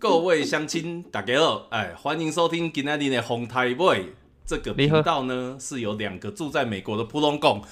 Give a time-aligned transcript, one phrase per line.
[0.00, 4.06] 各位乡亲，大家好，哎，欢迎收听今天的红台 boy
[4.46, 7.62] 这个频道呢，是由两个住在美国的普通共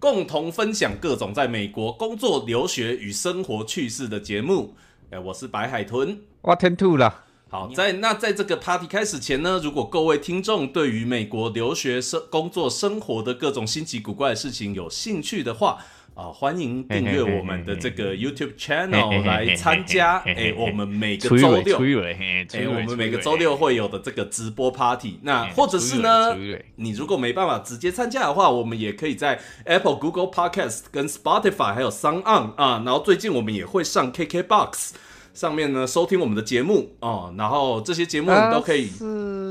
[0.00, 4.74] 共同分享各种在美国工作、留学与生活趣事的节目。
[5.10, 7.22] 哎，我是白海豚，我天吐了。
[7.48, 15.78] 好，在那在这个 party 开始前呢，如果各位听众对于美国留学生、工作、生活的各种新奇古怪的事情有兴趣的话，
[16.16, 20.16] 啊，欢迎订阅我们的这个 YouTube channel 来参加。
[20.20, 25.20] 哎，我们每个周六，哎，我们每个周六会有的这个直播 party。
[25.22, 26.34] 那或者是呢，
[26.76, 32.82] 你如果没办法直接参加的话，我们也可以在 Apple、Google Podcast、跟 Spotify 还有 Sound On 啊。
[32.86, 34.92] 然后最近我们也会上 KKBox。
[35.36, 38.90] 上面呢，收听我们的节目哦，然后这些节目你都可以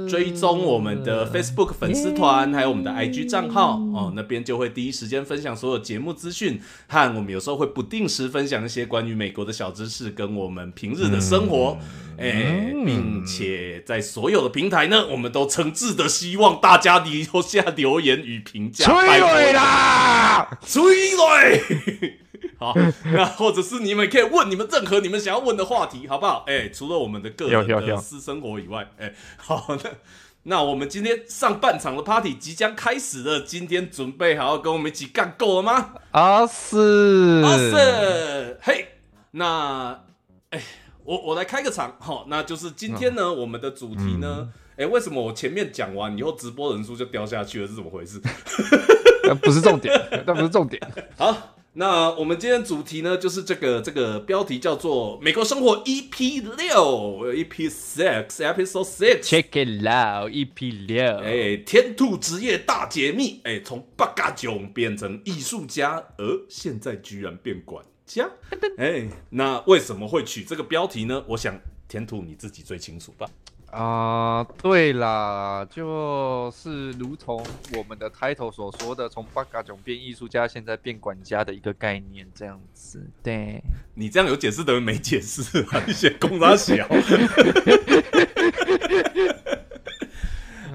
[0.10, 11.78] 追踪我们的 Facebook 粉丝团，还有我们的 IG 账号哦，那边就会第一时间分享所有节目资讯，和我们有时候会不定时分享一些关于美国的小知识，跟我们平日的生活，
[12.18, 22.25] 哎，并且在所有的平台呢，我们都诚挚的希望大家留下留言与评价，催泪啦，催泪。
[22.58, 22.74] 好，
[23.06, 26.46] 那或者是你们可以问你们任何你们想要问的话题，好不好？
[26.48, 29.90] 哎，除了我们的个人的私生活以外，哎，好，那
[30.44, 35.96] 那我们今天上半场的 party 即将开始了，今天准备好要跟我们一起干够了吗？
[36.12, 38.88] 阿四，阿四，嘿，
[39.32, 40.04] 那
[40.52, 40.64] 哎，
[41.04, 44.48] 我我来开个场，好，那就是今天呢，我们的主题呢，
[44.78, 47.68] 哎，为什么我前面讲完以后直播人数就掉下去了？
[47.68, 48.22] 是怎么回事？
[49.42, 49.92] 不是重点，
[50.28, 50.80] 那不是重点，
[51.18, 51.55] 好。
[51.78, 68.30] 那我们今天主题呢，就是这个这个标题叫做《美国生活 EP 六 EP Six Episode Six》，Check it out EP 六，哎，天兔职业大解密，哎，从八嘎囧变成艺术家，而现在居然变管家，
[68.78, 71.26] 哎，那为什么会取这个标题呢？
[71.28, 71.60] 我想
[71.90, 73.30] 天兔你自己最清楚吧。
[73.76, 83.06] 啊，对啦，就是如同我们的 title 所说的，从八嘎囧变艺术家，现在变管家的一个概念，这样子。
[83.22, 83.62] 对，
[83.94, 85.84] 你这样有解释等于没解释啊？
[85.86, 86.88] 你写公他小。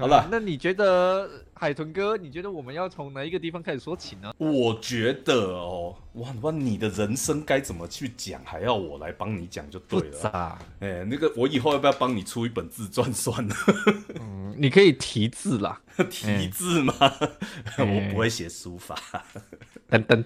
[0.01, 1.29] 好了，那你觉得？
[1.61, 4.33] 海豚哥，你觉得我们要从哪一个地方开始说起呢？
[4.39, 10.59] 我觉得哦，哇哇，你的人生该怎么去讲，还要我来帮你讲就对了。
[10.79, 13.55] 哎，那个，我以后要不要帮你出一本自传算了？
[14.19, 15.79] 嗯，你可以题字啦，
[16.09, 16.95] 题字吗？
[17.77, 18.97] 我不会写书法。
[19.87, 20.25] 等等，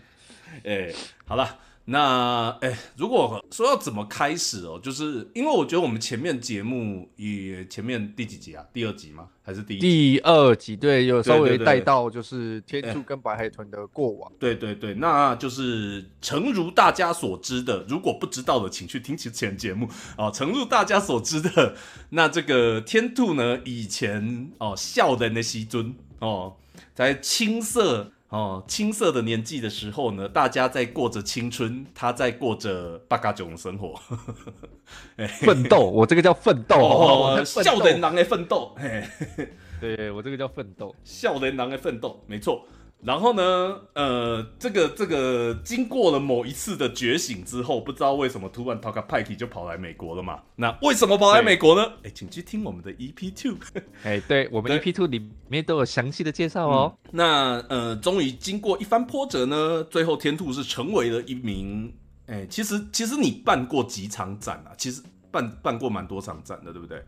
[0.64, 0.94] 哎，
[1.26, 1.60] 好了。
[1.88, 8.66] 那哎，如果说要怎么开始哦，就是因为我觉得我们前面节目以前面第几集啊？
[8.74, 9.28] 第二集吗？
[9.44, 9.80] 还是第一？
[9.80, 14.32] 第二集对，有稍微带到就是天柱跟白海豚的过往。
[14.40, 19.88] 对对对，那就是诚如大家所知的，如果不知道的，请去听其前节目
[20.18, 20.32] 啊。
[20.32, 21.76] 诚如大家所知的，
[22.10, 26.56] 那这个天兔呢，以前哦笑的那西尊哦，
[26.96, 28.12] 在青涩。
[28.30, 33.94] 哦，青涩的年纪的时候呢，大家在过着青春，他在过着八嘎囧的生活，
[35.42, 35.80] 奋斗。
[35.80, 38.76] 我这个叫奋斗，哦，笑人郎的奋斗。
[39.80, 42.66] 对，我这个叫奋斗，笑人郎的奋斗，没错。
[43.06, 50.40] 然后呢，呃，这个这个经过了某一次的觉醒之后，不知道为什么突然 Talk p i k 就跑来美国了嘛？
[50.56, 51.94] 那为什么跑来美国呢？
[52.04, 53.58] 哎，请去听我们的 EP Two。
[54.04, 56.98] 哎，对我们 EP Two 里面都有详细的介绍哦。
[57.12, 61.94] 那呃，终于经过一番波折呢，最后天兔是成为了一名，
[62.26, 64.74] 哎，其实其实你办过几场展啊？
[64.78, 67.04] 其实办办过蛮多场展的，对不对？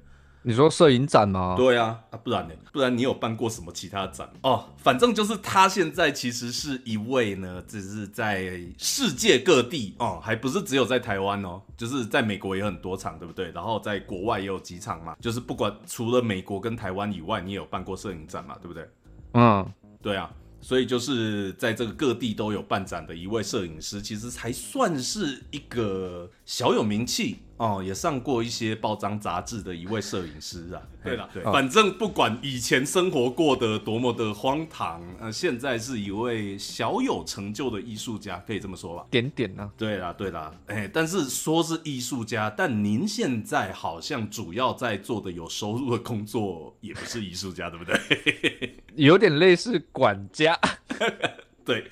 [0.47, 1.55] 你说摄影展吗？
[1.57, 2.53] 对啊，啊不然呢？
[2.71, 4.63] 不然你有办过什么其他展哦？
[4.77, 13.51] 反正就是他现在其实是一位呢，只是在世界各地哦，还不是只有在台湾哦，就是在美国也很多场，对不对？
[13.51, 18.89] 然后在国外也有几场嘛，就是不管除了美国跟台湾以外，你也有办过摄影展嘛，对不对？
[19.33, 19.69] 嗯，
[20.01, 20.31] 对啊，
[20.61, 27.39] 所以就是在这个各地都有办展的一位摄影师，其实才算是一个小有名气。
[27.57, 30.81] 哦，也上过一些报章杂志的一位摄影师啊。
[31.03, 39.05] 对了，对，反正不管以前生活过得多么的荒唐，呃，现在是一位小有成就的艺术家，可以这么说吧？
[39.09, 39.71] 点点呢？
[39.77, 48.75] 对啦，对啦，哎，但是说是艺术家，但您现在好像主要在做的有收入的工作，也不是艺术家，对不对？
[48.95, 50.59] 有点类似管家。
[51.67, 51.91] 对，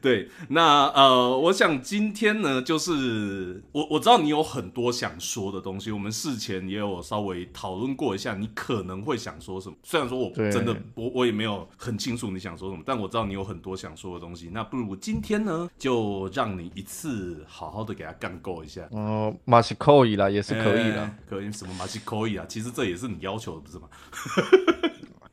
[0.00, 9.74] 对，那呃，我想今天呢，就是我我知道你有很多想说的东西，我们事前也有稍微讨论过一下，你可能会想说什么。
[9.82, 14.48] 虽然说我真的我我也没有很清楚你想说什么，但我知道你有很多想说的东西。
[14.52, 18.86] 那不如今天呢，就让你一次好好的给他干够一下。
[18.92, 21.02] 哦，马西可以啦，也是可以啦。
[21.02, 22.46] 哎可以什么马西可以啊？
[22.48, 23.88] 其实这也是你要求的，不是吗？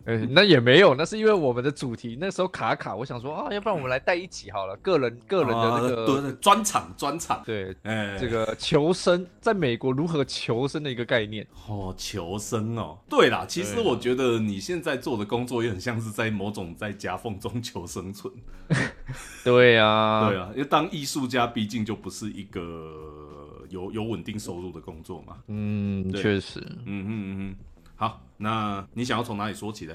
[0.06, 11.48] 呃，那也没有，那是因为我们的主题那时候卡卡，我想说啊，要不然我们来带一起好了，个人个人的那个对专场专场，对哎，这个求生，在美国如何求生的一个概念。
[11.68, 18.34] 哦，求生哦，对啦，其实我觉得你现在做的工作也很像是在某种在夹缝中 求生存。
[19.44, 25.38] 对啊， 对啊，因为当艺术家毕竟就不是一个有有稳定收入的工作嘛。
[25.48, 26.60] 嗯，确实。
[26.86, 27.56] 嗯嗯嗯嗯，
[28.04, 29.94] 好，那你想要从哪里说起呢？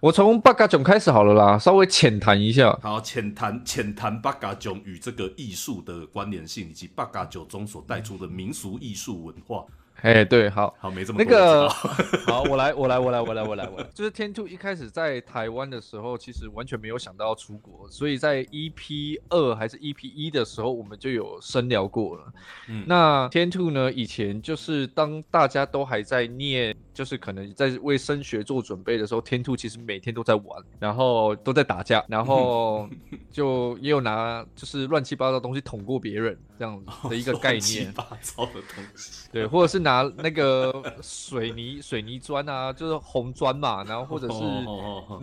[0.00, 2.78] 我从八嘎囧开始好了啦，稍微浅谈一下。
[2.80, 9.64] 好，浅谈浅谈八嘎囧与这个艺术的关联性，以及八嘎囧中所带出的民俗艺术文化。
[10.02, 11.68] 哎，对，好，好，没这么那个
[12.24, 13.86] 好，我来，我来，我来，我来，我来，我来。
[13.92, 22.32] 就是天兔一开始在台湾的时候，其实完全没有想到要出国，所以在 EP 二还是 EP 一的时候，我们就有深聊过了。
[22.68, 32.86] 嗯那天兔呢，以前就是当大家都还在念，就是可能在为升学做准备的时候，天兔其实每天都在玩，然后都在打架，然后
[33.32, 37.92] 就也有拿就是乱七八糟的东西捅过别人这样子的一个概乱七念。
[37.94, 39.30] 八糟的东西。
[39.32, 44.42] 对，或者是拿那个水泥水泥砖啊，就是红砖嘛，然后或者是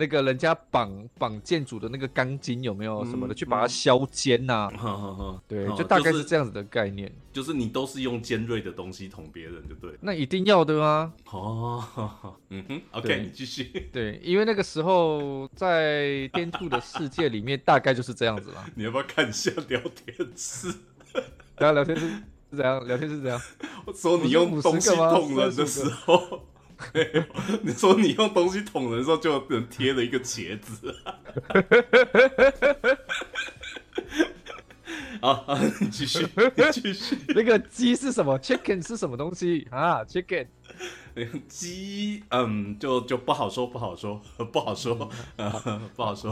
[0.00, 4.68] 那个人家绑绑建筑的那个钢筋有没有什么的，嗯去把它削尖呐、
[5.46, 7.14] 对，哦就大概是这样子的概念。
[7.30, 9.98] 就是你都是用尖锐的东西捅别人，就对了。
[10.00, 11.67] 那一定要的啊，哦，
[12.50, 13.64] 嗯哼， OK，你继续。
[13.92, 18.64] 对，因为那个时候在天兔的世界里面，大概就是这样子了。
[18.74, 20.72] 你要不要看一下聊天室？
[21.56, 22.08] 大家聊天室
[22.50, 22.86] 是怎样？
[22.86, 23.40] 聊天室怎样？
[23.84, 26.46] 我说你用东西捅人的时候，
[27.62, 30.94] 你说你用东西捅人的时候，就能贴了一个茄子。
[35.20, 37.18] 好，好你继续，你继续。
[37.28, 40.46] 那个鸡是什么？Chicken 是什么东西啊？Chicken
[41.48, 44.20] 鸡，嗯，就就不好说，不好说，
[44.52, 45.50] 不好说，呃，
[45.96, 46.30] 不好说。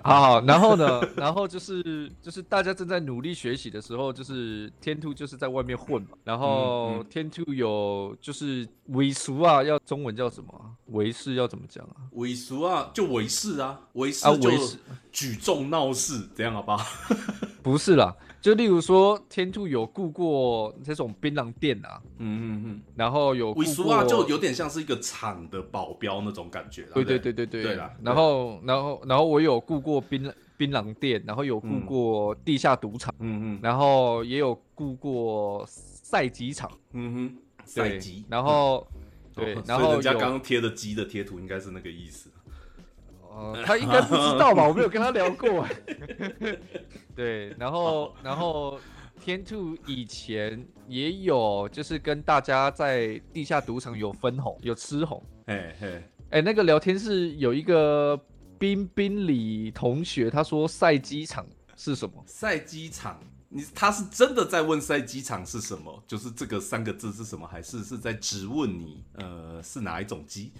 [0.00, 10.70] 好好，然后呢，然后就是就是大家正在努力学习的时候，就是天兔就是在外面混嘛，然嗯后嗯天兔有就是伪俗啊，要中文叫什么啊？
[10.86, 12.06] 为是要怎么讲啊？
[12.12, 14.78] 伪俗啊，就伪士啊，伪士啊就伪士
[15.10, 16.86] 举重闹事，这样好不好？
[17.60, 26.90] 不是啦，就例如说天兔有雇过这种槟榔店啊，嗯嗯嗯，然后有雇过就有点像是一个厂的保镖那种感觉啦。
[26.94, 39.00] 对对对对对对啦然后然后然后我有雇过槟榔槟榔店，然后有雇嗯过地下赌场，嗯嗯然后也有雇过赛机场，嗯哼，赛对鸡，然后嗯
[39.34, 42.30] 对然后人家刚刚贴的鸡的贴图应该是那个意思。
[43.30, 44.66] 呃，他应该不知道吧？
[44.66, 45.66] 我没有跟他聊过。
[47.18, 48.78] 对，然后然后
[49.20, 55.20] 天兔以前也有，就是跟大家在地下赌场有分红，有吃红。
[55.44, 58.16] 嘿嘿，哎，那个聊天是有一个
[58.56, 61.44] 彬彬里同学，他说赛机场
[61.74, 62.22] 是什么？
[62.24, 63.18] 赛机场，
[63.48, 66.00] 你他是真的在问赛机场是什么？
[66.06, 67.44] 就是这个三个字是什么？
[67.48, 69.02] 还是是在质问你？
[69.14, 70.52] 呃，是哪一种鸡？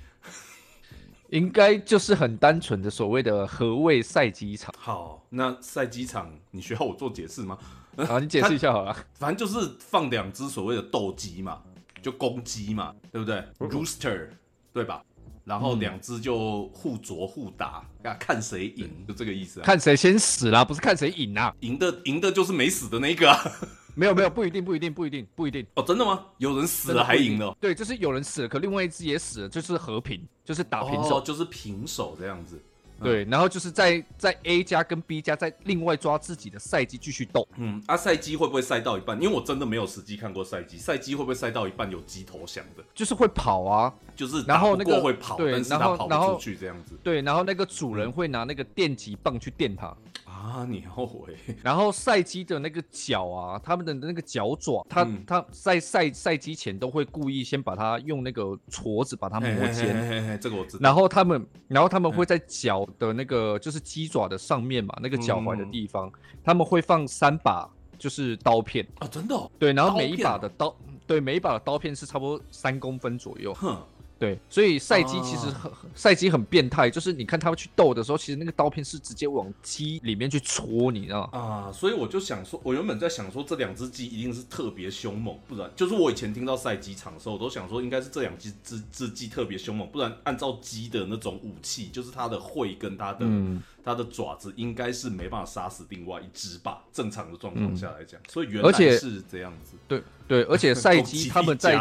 [1.29, 7.59] 应该就是很单纯的所谓的何谓赛机场好，那赛鸡场你需要我做解释吗？
[7.97, 8.19] 啊？
[8.19, 8.97] 你解释一下好了。
[9.15, 11.61] 反正就是放两只所谓的斗鸡嘛，
[12.01, 14.29] 就公鸡嘛，对不对？Rooster，
[14.73, 15.03] 对吧？
[15.45, 19.65] 然后嗯两只就互啄互打，啊，看谁赢，就这个意思啊。
[19.65, 21.55] 看谁先死啦，不是看谁赢啊？
[21.61, 23.53] 赢的赢的就是没死的那个啊。
[23.99, 25.67] 没有没有，不一定不一定不一定不一定。
[25.75, 26.25] 哦，真的吗？
[26.37, 27.57] 有人死了还赢了哦？
[27.61, 31.19] 对，就是有人死了，可另外一只也死了，就是和平，就是打平手。
[31.19, 32.63] 哦，就是平手这样子。
[33.01, 37.47] 对，然后就是在在 A 加跟 B 加再另外抓自己的赛季继续斗。
[37.57, 39.21] 嗯，啊，赛季会不会赛到一半？
[39.23, 42.83] 因为我真的没有实际看过赛季，赛季会不会赛到一半有鸡投降的？
[42.97, 49.97] 就是会跑啊，就是然后那个会跑，对但是然他跑后然后不出去这样子对，然后那个主人会拿那个电击棒去电它，
[50.39, 50.67] 啊！
[50.69, 51.37] 你后悔？
[51.63, 60.81] 然后赛鸡的那个脚啊，他们的那个脚爪，他、嗯他在赛赛鸡前都会故意先把它用那个矬子把它磨尖，嘿嘿嘿这个我知道。
[60.83, 66.11] 然后他们，然后他们会在脚的那个就是鸡爪的上面嘛，那个脚踝的地方，
[66.45, 67.69] 他们会放三把
[67.99, 70.75] 就是刀片，啊，真的、哦，对，然后每一把的刀，
[71.07, 73.77] 对，每一把的刀片是差不多三公分左右，哼，
[74.19, 81.39] 对，所以赛鸡其实很赛鸡很变态，就是你看他们去斗的时候，其实那个刀片是直接往鸡里面去戳，你知道吗？
[81.39, 96.85] 啊，所以我就想说，我原本在想说这两只鸡一定是特别凶猛，不然就是我以前听到赛鸡场的时候，我都想说应该是这两只只只鸡特别凶猛，不然按照鸡的那种武器，就是它的喙跟它的、嗯它的爪子，应该是没办法杀死另外一只吧？
[96.93, 99.79] 正常的状况下来讲，所以原来而且是这样子。
[99.87, 101.75] 对对，而且赛 鸡他们在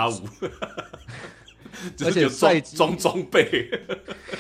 [2.04, 3.70] 而且赛季装装备，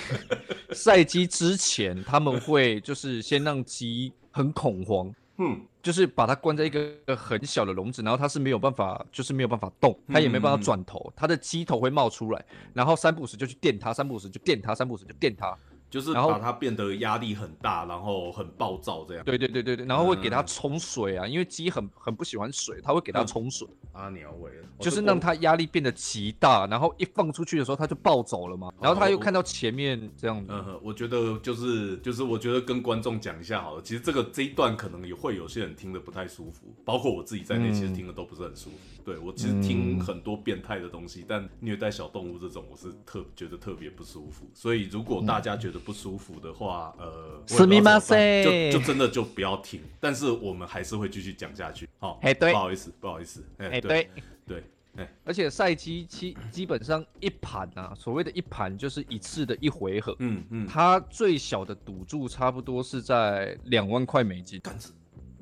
[0.73, 15.57] 赛鸡之前，他们会就是先让鸡很恐慌，嗯，就是把它关在一个很小的笼子，然后它是没有办法，就是没有办法动，它也没办法转头，它的鸡头会冒出来，然后三不五时就去电它，三不五时就电它，三不五时就电它。
[15.97, 19.25] 就是把它变得压力很大，然后很暴躁这样。
[19.25, 33.81] 对对对对对，然后会给它嗯冲水啊，因为鸡很很不喜欢水，它会给它冲水，阿鸟尾了，就是让它压力变得极大，然后一放出去的时候它就暴走了嘛，然后它又看到前面这样子，嗯，我觉得就是就是，我觉得跟观众讲一下好了。
[33.81, 38.96] 其实这个这一段可能也会有些人听得不太舒服，包括我自己在内，嗯其实听的都不是很舒服。
[39.06, 44.46] 对我其实听很多变态的东西，但虐待小动物这种，我是特觉得特别不舒服。
[44.54, 49.80] 所以如果大家觉得不舒服的话，呃，我也不知道怎么办すみません就就真的就不要听。
[49.98, 51.88] 但是我们还是会继续讲下去。
[51.98, 54.10] 好，嘿对不好意思，不好意思，哎、哎、对对。
[54.44, 54.64] 对，
[54.96, 64.90] 哎、而且赛基基基本上一盘啊，所谓的一盘就是一次的一回合，嗯嗯，它最小的赌注差不多是在两万块美金，干是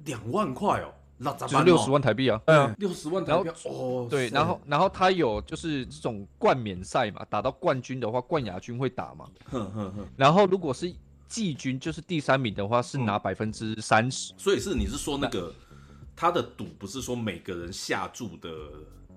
[0.04, 1.51] 两万块哦， 那咱们？
[1.51, 2.41] 就是六十万台币啊。
[2.45, 9.25] 对啊，六十万台币哦，对，然后然后他有就是这种冠冕赛嘛，打到冠军的话，冠亚军会打嘛。
[9.45, 10.93] 哼哼哼，然后如果是
[11.27, 14.33] 季军，就是第三名的话，是嗯拿百分之三十。
[14.37, 15.53] 所以是你是说那个
[16.15, 18.49] 他的赌不是说每个人下注的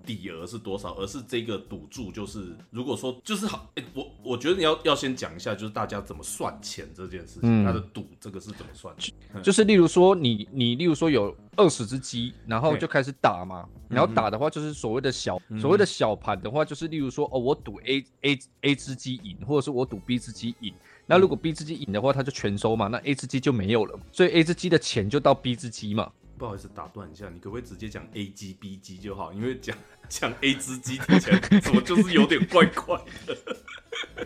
[0.08, 8.94] 底额是多少，而是这个赌注就是如果说就是好，诶我我觉得你要要先讲一下，就是大家怎么算钱这件事情，嗯他的赌这个是怎么算？
[9.42, 20.72] 就是例如说你你例如说有二十只鸡，然后就开始打嘛，然后打的话就是所谓的小、所谓的小盘的话，就是例如说哦我赌 A A A 只鸡赢，或者是我赌 B 只鸡赢。
[21.04, 26.10] 那如果 B 只鸡赢的话，它就全收嘛，那 A 只鸡就没有了，所以 A 只鸡的钱就到 B 只鸡嘛。
[26.38, 29.32] 不好意思，打断一下，你可不可以直接讲 A G B G 就好？
[29.32, 29.76] 因为讲
[30.08, 33.36] 讲 A 之 G 听起来怎么就是有点怪怪的。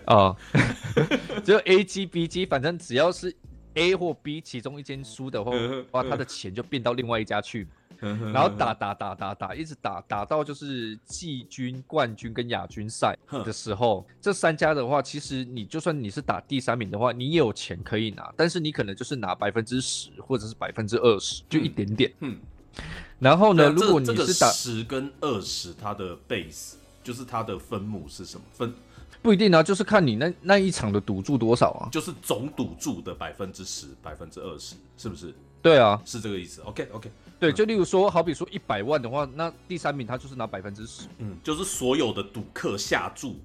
[0.04, 0.36] 啊，
[1.42, 3.34] 就 A G B G，，反正只要是
[3.74, 7.66] A 或 B 其中一间输的话，嗯话他的钱就变到另外一家去，
[8.02, 22.12] 然然后打打打打打，一直打打到就是季军、冠军跟亚军赛的时候，这三家的话，其实你就算你是打第三名的话，你也有钱可以拿，但是你可能就是拿百分之十或者是百分之二十，就一点点。
[22.18, 22.36] 嗯，
[23.20, 28.74] 然后呢，啊如果你这个是打十跟二十，它的 base 就是它的分母是什么分？
[29.22, 31.88] 不一定啊，就是看你那那一场的赌注多少啊。
[31.92, 35.32] 就是总赌注的百分之十、百分之二十，是不是？
[35.62, 41.06] 对啊，是这个意思？OK OK，对，就例如说，好比说一百万的话，那第三名他就是拿百分之十。
[41.18, 43.36] 嗯，就是所有的赌客下注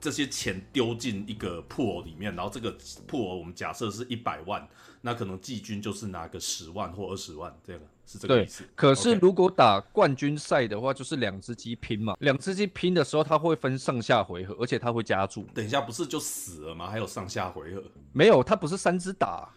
[0.00, 2.74] 这些钱丢进一个破里面，然后这个
[3.06, 4.66] 破我们假设是一百万，
[5.00, 15.42] 那可能季军就是拿个十万或二十万，这个是这个意思。，可是如果打冠军赛的话，就是两只鸡拼嘛，两只鸡拼的时候，它会分上下回合，而且它会加注。
[15.54, 16.88] 等一下不是就死了吗？
[16.88, 17.82] 还有上下回合。
[18.12, 19.48] 没有，它不是三只打，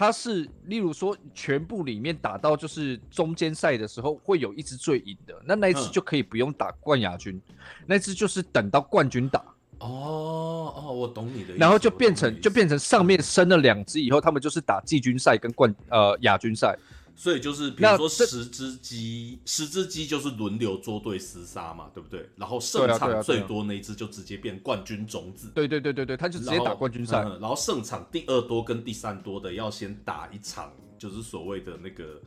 [0.00, 7.38] 它是例如说全部里面打到就是中间赛的时候，会有一支最赢的，那那一只嗯就可以不用打冠亚军，
[7.84, 9.40] 那支就是等到冠军打，
[9.80, 11.58] 哦哦，我懂你的意思。
[11.58, 16.74] 然后就变成就变成上面升了两支以后，他们就是打季军赛跟冠呃亚军赛。
[17.20, 22.26] 所以就是比如说十只鸡，十只鸡就是轮流捉对厮杀嘛，对不对？
[22.34, 25.52] 然后胜场最多那一只就直接变冠军种子。
[25.54, 27.22] 对对对对对，他就直接打冠军赛。
[27.24, 32.18] 嗯然后胜场第二多跟第三多的要先打一场，就是所谓的那个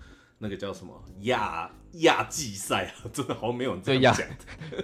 [0.43, 4.27] 那个叫什么亚亚季赛啊， 真的好像没有人这样讲。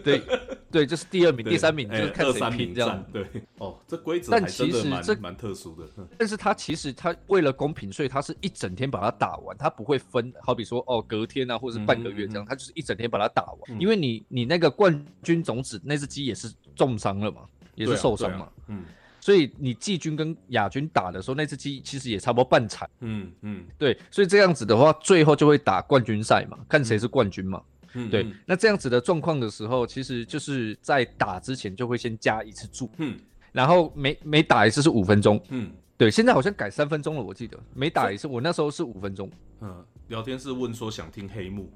[0.01, 0.23] 对
[0.71, 3.05] 对，就是第二名、第三名，就哎是看谁名拼这样战。。
[3.11, 5.85] 对，哦，这规则但其实这蛮蛮特殊的。
[5.97, 13.59] 嗯但是他其实他为了公平，所以他是一整天把它打完，他不会分，好比说哦隔天啊，或者是半个月这样，嗯嗯嗯他就是一整天把它打完。
[13.67, 17.41] 嗯因为你你那个冠军种子那只鸡也是重伤了嘛，
[17.75, 18.85] 也是受伤嘛，嗯
[19.19, 22.89] 所以你季军跟亚军打的时候，那只鸡其实也差不多半场。
[23.01, 27.61] 嗯嗯对，所以这样子的话，最后就会打冠军赛嘛，看谁是冠军嘛。
[27.93, 33.17] 嗯，对嗯，那这样子的状况的时候，其实就是在打之前就会先加一次注，嗯
[33.51, 35.41] 然后每每打一次是五分钟。
[35.49, 39.29] 嗯对，现在好像改三分钟了，我记得每打一次，我那时候是五分钟。
[39.59, 41.69] 嗯，聊天室问说想听黑幕，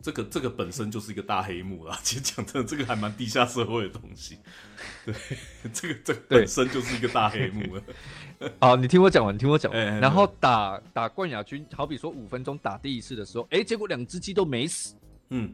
[0.00, 1.98] 这个这个本身就是一个大黑幕啦。
[2.04, 4.38] 其实讲真的，这个还蛮地下社会的东西。
[5.04, 5.14] 对，
[5.72, 7.82] 这个这个本身就是一个大黑幕了。
[8.60, 10.00] 好，你听我讲完，你听我讲完。
[10.00, 14.94] 然后打打冠亚军，好比说五分钟打第一次的时候，哎，结果两只鸡都没死
[15.30, 15.52] 嗯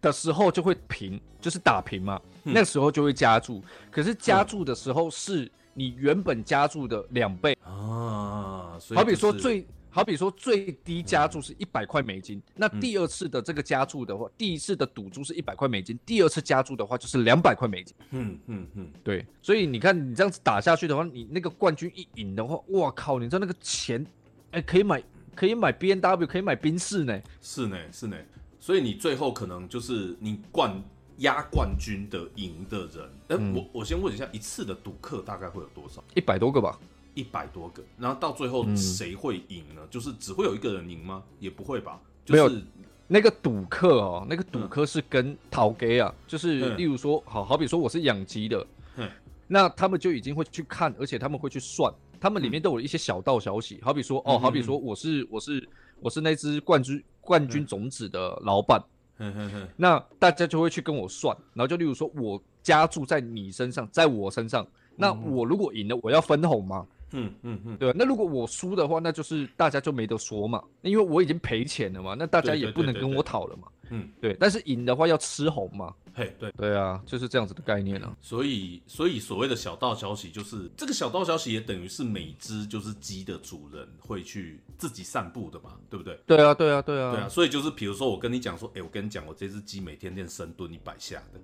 [0.00, 2.20] 的时候就会平，就是打平嘛。
[2.44, 7.56] 嗯那时候就会加注，可是加注的时候是你原本加注的两倍。
[7.62, 17.94] 啊，所以好比说最，好比说最低加注是一百块美金，那嗯第二次的这个加注的话，第一次的赌注是一百块美金，第二次加注的话就是两百块美金。
[18.10, 24.04] 嗯嗯嗯，对，所以你看你这样子打下去的话，你那个冠军一赢的话，哇靠，你知道那个钱，
[24.52, 25.02] 哎，可以买
[25.34, 27.20] 可以买 B N W，可以买宾士呢。
[27.42, 28.16] 是呢是呢。
[28.58, 30.82] 所以你最后可能就是你冠
[31.18, 36.02] 压冠军的赢的人，哎、嗯我我先问一下，一次的赌客大概会有多少？
[36.14, 36.78] 一百多个吧，
[37.14, 38.76] 一百多个，然后到最后嗯。
[38.76, 39.82] 谁会赢呢？
[39.90, 41.22] 就是只会有一个人赢吗？
[41.38, 42.00] 也不会吧？
[42.28, 42.62] 没有就是
[43.08, 46.76] 那个赌客哦，那个赌客是跟讨给啊，就是嗯。
[46.76, 48.66] 例如说，好好比说我是养鸡的
[48.96, 49.10] 嗯，
[49.46, 55.68] 那他们就已经会去看，而且他们会去算，他们里面都有一些小道消息，好比说哦，嗯好比说我是我是
[56.00, 58.82] 我是那只冠军冠军种子的老板，
[59.18, 64.66] 哼哼哼，那大家就会去跟我算，然后就例如说我加注在你身上，在我身上，
[64.96, 65.32] 那嗯。
[65.32, 66.86] 我如果赢了，我要分红吗？
[67.12, 67.94] 嗯嗯嗯，对吧？
[67.98, 73.68] 那如果我输的话，那就是大家就没得说嘛，因为我已经赔钱了嘛，那大家也不能跟我讨了嘛。
[73.90, 75.94] 嗯，对，但是赢的话要吃红嘛。
[76.14, 78.16] 嘿，对，对啊，就是这样子的概念啊。
[78.20, 86.18] 所以所以所谓的小道消息，就是这个小道消息也等于是每只就是鸡的主人会去自己散步的嘛，对不对？
[86.26, 87.12] 对啊，对啊，对啊。
[87.12, 91.40] 对啊，所以就是比如说我跟你讲说，哎、我跟你讲，我这只鸡每天练深蹲一百下的，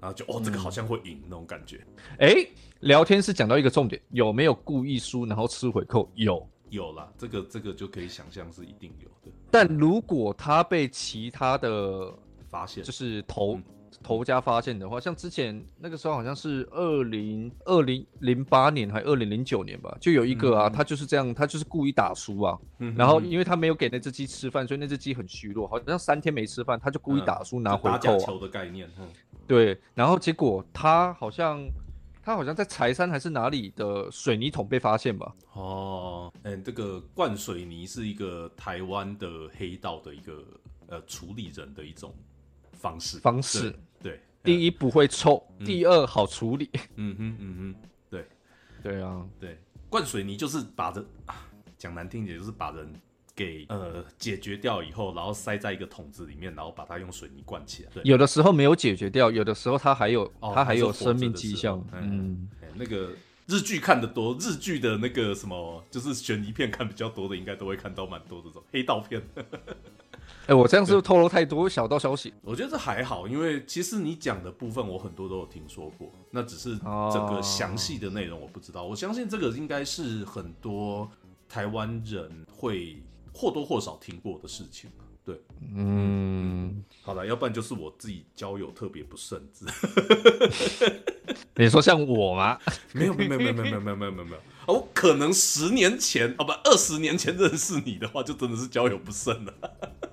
[0.00, 1.84] 然后就哦，这个好像会赢那种感觉。
[2.18, 2.46] 哎，
[2.80, 6.10] 聊天是讲到一个重点，有没有故意输然后吃回扣？
[6.14, 6.46] 有。
[6.68, 12.12] 有啦，这个这个就可以想象是一定有的但如果他被其他的
[12.50, 13.62] 发现，就是投嗯
[14.06, 20.72] 头家发现的话，像之前那个时候好像是二零二零零八年还二零零九年吧，就有一个啊，嗯。
[20.72, 29.08] 他就是这样，他就是故意打输啊，嗯然后因为他没有给那只鸡吃饭，所以那只鸡很虚弱，好像三天没吃饭，他就故意打输、拿回球的概念，嗯。
[29.48, 31.60] 对，然后结果他好像
[32.22, 40.44] 他好像在柴山还是哪里的水泥桶被发现吧，哦，嗯，这个灌水泥是一个台湾的黑道的一个
[40.86, 42.14] 呃处理人的一种
[42.72, 43.18] 方式。
[43.18, 45.66] 方式对， 第一不会臭，嗯。
[45.66, 48.26] 第二好处理，嗯哼嗯哼，对。
[48.82, 51.34] 对啊，对，灌水泥就是把人啊
[51.76, 52.92] 讲难听一点，就是把人
[53.34, 57.90] 给呃解决掉以后，然后塞在一个桶子里面，然后把它用水泥灌起来。
[57.92, 62.48] 对，有的时候没有解决掉，有的时候它还有哦它还有生命迹象，嗯。
[62.76, 63.10] 那个
[63.46, 69.20] 日剧看的多，日剧的那个什么，就是悬疑片看比较多的，应该都会看到蛮多这种黑道片。
[70.46, 72.32] 哎，我这样是不是透露太多小道消息？
[72.42, 78.84] 我觉得这还好，因为其实你讲的部分我很多都有听说过，那只是整个详细的内容我不知道。
[78.84, 81.10] 我相信这个应该是很多
[81.48, 83.02] 台湾人会
[83.34, 84.88] 或多或少听过的事情，
[85.24, 85.40] 对。
[85.74, 89.66] 嗯，好了，要不然就是我自己交友特别不慎，子。
[91.56, 92.58] 你说像我吗？
[92.92, 94.38] 没有，没有，没有，没有，没有，没有，没有，没有。
[94.66, 99.54] 我可能十年前哦不二十年前认识你的话，就真的是交友不慎了。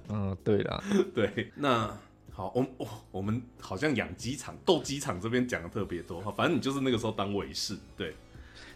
[0.09, 1.89] 嗯，对啦， 对，那
[2.31, 8.13] 好，我我我们好像养鸡场、斗鸡场这边讲的特别多，哈，反正你就是那个时候当卫士，对，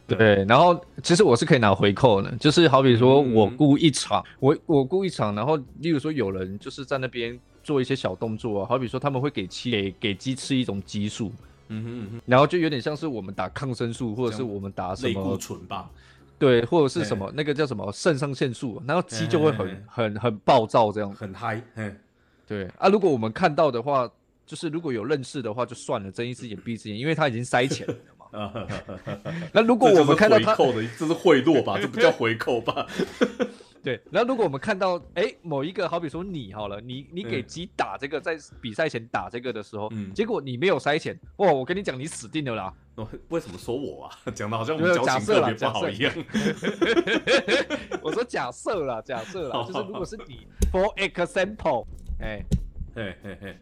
[0.08, 0.46] 对。
[0.46, 11.32] 然后其实我是可以拿回扣的，就是好比说嗯我雇一场，我我雇一场，然后例如说有人就是在那边做一些小动作啊，好比说他们会给鸡给给鸡吃一种激素，
[11.70, 15.90] 嗯哼嗯哼，然后就有点像是我们打抗生素，或者是我们打什类固醇吧，
[16.40, 21.14] 对，或者是什么那个叫什么肾上腺素，然后鸡就会很很很暴躁这样。
[21.14, 21.94] 很嗨，嘿，
[22.48, 24.10] 对啊，如果我们看到的话，
[24.46, 28.26] 就是如果有认识的话就算了，睁一只眼闭一只眼，因为他已经塞钱了嘛。
[29.52, 31.80] 那如果我们看到他，扣的，这是贿赂吧？
[31.82, 32.86] 这不叫回扣吧？
[33.88, 42.74] 对，然后如果我们看到，哎，某一个好比说你好了，你你给嗯鸡打这个，在比赛前打这个的时候，嗯结果你没有塞钱，哇，我跟你讲，你死定了啦！
[42.96, 44.12] 哦为什么说我啊？
[44.36, 46.14] 讲的好像我们交情特假设啦假设别不好一样。
[48.04, 51.86] 我说假设啦，假设啦，好 就是如果是你，for example，
[52.20, 52.44] 哎，
[52.94, 53.58] 嘿嘿嘿，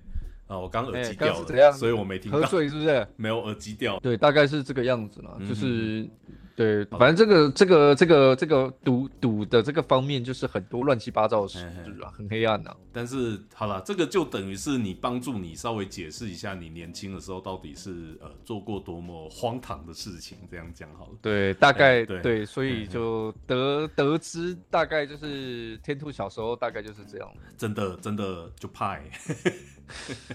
[0.48, 3.08] 啊，我刚耳哎机掉了，所以我没听到喝到，醉是不是？
[3.16, 4.00] 没有耳机掉。
[4.00, 6.10] 对，大概是这个样子啦，嗯就是
[6.56, 11.60] 对，反正这个这个这个这个赌赌的这个方面，就是很多乱七八糟的事
[12.02, 12.74] 啊，很黑暗呐。
[12.94, 21.12] 但是好了，这个就等于是你帮助你稍微解释一下，你年轻的时候到底是呃做过多么荒唐的事情，这样讲好了。
[21.22, 27.30] 对，大概对，所以就得得知大概就是天兔小时候大概就是这样。
[27.58, 28.96] 真的真的就怕。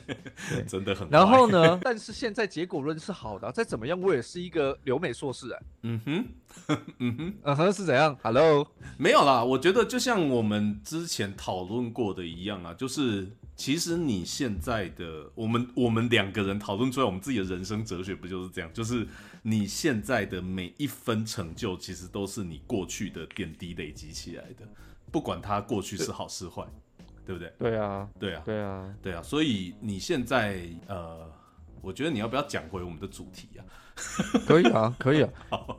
[0.68, 1.08] 真的很。
[1.10, 1.78] 然后呢？
[1.82, 5.60] 但是现在结果论是好的，再怎么样我也是一个留美硕士啊。
[5.82, 6.24] 嗯哼，
[6.98, 9.42] 嗯哼，嗯哼是怎样？Hello，没有啦。
[9.42, 18.70] 我觉得就像我们之前讨论过的一样啊，就是其实你现在的我们我们两个人讨论出来我们自己的人生哲学不就是这样？
[18.72, 19.06] 就是
[19.42, 24.68] 你现在的每一分成就，其实都是你过去的点滴累积起来的，
[25.10, 26.64] 不管它过去是好是坏。
[27.30, 27.52] 对不对？
[27.70, 31.30] 对啊，对啊，对啊，对啊，所以你现在呃，
[31.80, 33.62] 我觉得你要不要讲回我们的主题啊？
[34.48, 35.30] 可以啊，可以啊。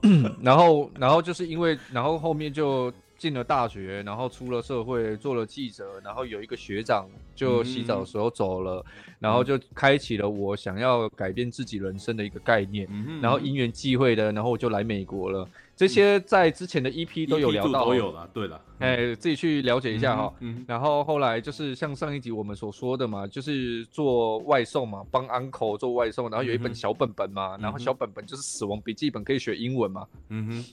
[0.42, 2.92] 然后，然后就是因为，然后后面就。
[3.22, 8.84] 进了大学，然后出了社会，做了记者，然后有一个学长就洗澡的时候走了，
[9.20, 15.48] 然后就开启了我想要改变自己人生的一个概念，嗯然后因缘际会的，然后我就来美国了。
[15.82, 18.30] 这些在之前的 EP 都有聊到，都有了。
[18.32, 20.32] 对了，哎，自己去了解一下哈。
[20.68, 30.06] 然后后来就是像上一集我们所说的嘛，就是做外送嘛，帮 uncle 做外送，然后有一本小本本嘛，然后小本本就是死亡笔记本，可以学英文嘛。
[30.30, 30.66] 嗯哼。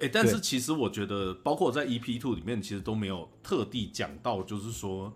[0.00, 5.12] 哎，但是其实我觉得，包括在 EP Two 里面，其实都没有特地讲到，就是说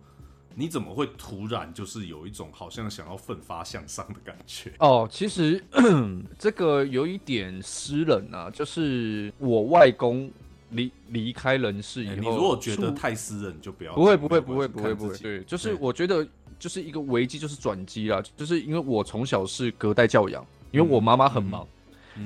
[0.59, 4.73] 你怎么会突然就是有一种好像想要奋发向上的感觉？
[4.79, 5.62] 哦，其实
[6.38, 10.31] 这个有一点私人啊，就是我外公
[10.71, 13.95] 离离开人世以后，你如果觉得太私人，就不要。
[13.95, 15.19] 不会，不会，不会，不会，不会。
[15.19, 16.27] 对，就是我觉得
[16.59, 21.69] 就是一个危机，就是转机啦，就是因为我从小是隔代教养，因为我妈妈很忙。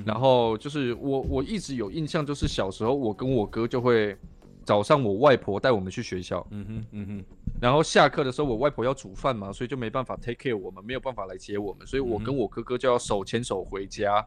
[0.04, 4.16] 然后就是我，我一直有印象，就是小时候我跟我哥就会
[4.70, 7.24] 早上我外婆带我们去学校，嗯哼，嗯哼，
[7.60, 14.24] 然后下课的时候我外婆要煮饭嘛，所以就没办法 take care 我们，没有办法来接我们，所以我跟我哥哥就要手牵手回家。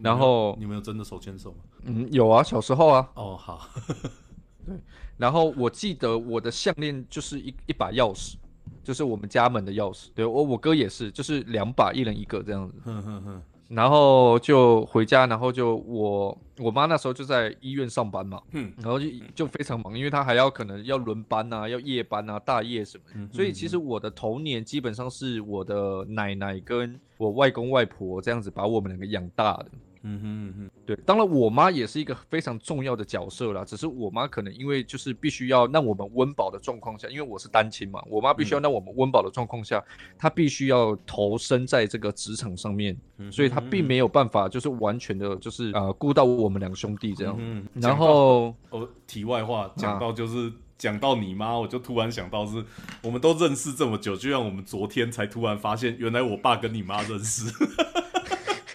[0.00, 1.58] 然后你们有真的手牵手吗？
[1.82, 3.06] 嗯，有啊，小时候啊。
[3.16, 3.68] 哦，好。
[4.64, 4.74] 对，
[5.18, 8.36] 然后我记得我的项链就是一一把钥匙，
[8.82, 10.08] 就是我们家门的钥匙。
[10.14, 12.78] 对我我哥也是，就是两把，一人一个这样子。
[12.82, 13.42] 哼哼哼。
[13.74, 29.66] 然后就回家，然后就我我妈那时候就在医院上班嘛，嗯，然后就就非常忙，因为她还要可能要轮班啊，要夜班啊，大夜什么，所以其实我的童年基本上是我的奶奶跟我外公外婆这样子把我们两个养大的。
[30.04, 39.82] 嗯哼嗯哼，对，当然我妈也是一个非常重要的角色啦，只是我妈可能因为就是必须要让我们温饱的状况下，因为我是单亲嘛，我妈必须要让我们温饱的状况下，
[40.18, 42.96] 她必须要投身在这个职场上面，
[43.30, 47.36] 所以她并没有办法就是完全的就是呃顾到我们两兄弟这样。
[47.38, 52.64] 嗯，然后哦，题外话讲到就是讲到你妈，我就突然想到是
[53.02, 57.52] 我们都认识这么久，就像我们昨天才突然发现，原来我爸跟你妈认识。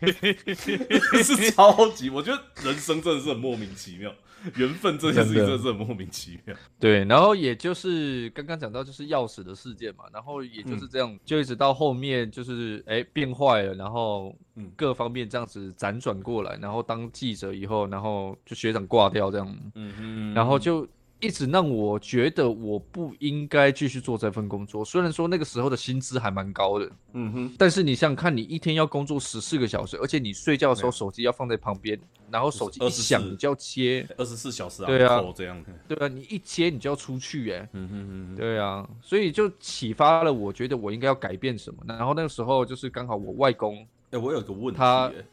[1.24, 4.14] 是 超级，我觉得人生真的是很莫名其妙，
[4.56, 6.56] 缘分这件事情真的是很莫名其妙。
[6.80, 20.88] 对，然后也就是刚刚讲到就是钥匙的事件嘛，然后也就是这样，就一直到后面就是哎变坏了，然后嗯各方面这样子辗转过来，然后当记者以后，然后就学长挂掉这样，嗯嗯，然后就。
[21.20, 24.86] 一直让我觉得我不应该继续做这份工作。
[24.86, 32.00] 虽然说那个时候的薪资还蛮高的，嗯哼，但是你想想看，你一天要工作十四个小时，而且你睡觉的时候手机要放在旁边，
[32.30, 41.80] 然后手机一响你就要接，二十四小时啊，对啊，这样，对啊，你一接你就要出去，哎，嗯哼哼，对啊，所以就启发了我觉得我应该要改变什么。
[41.88, 44.82] 然后那个时候就是刚好我外公，哎，我有个问题，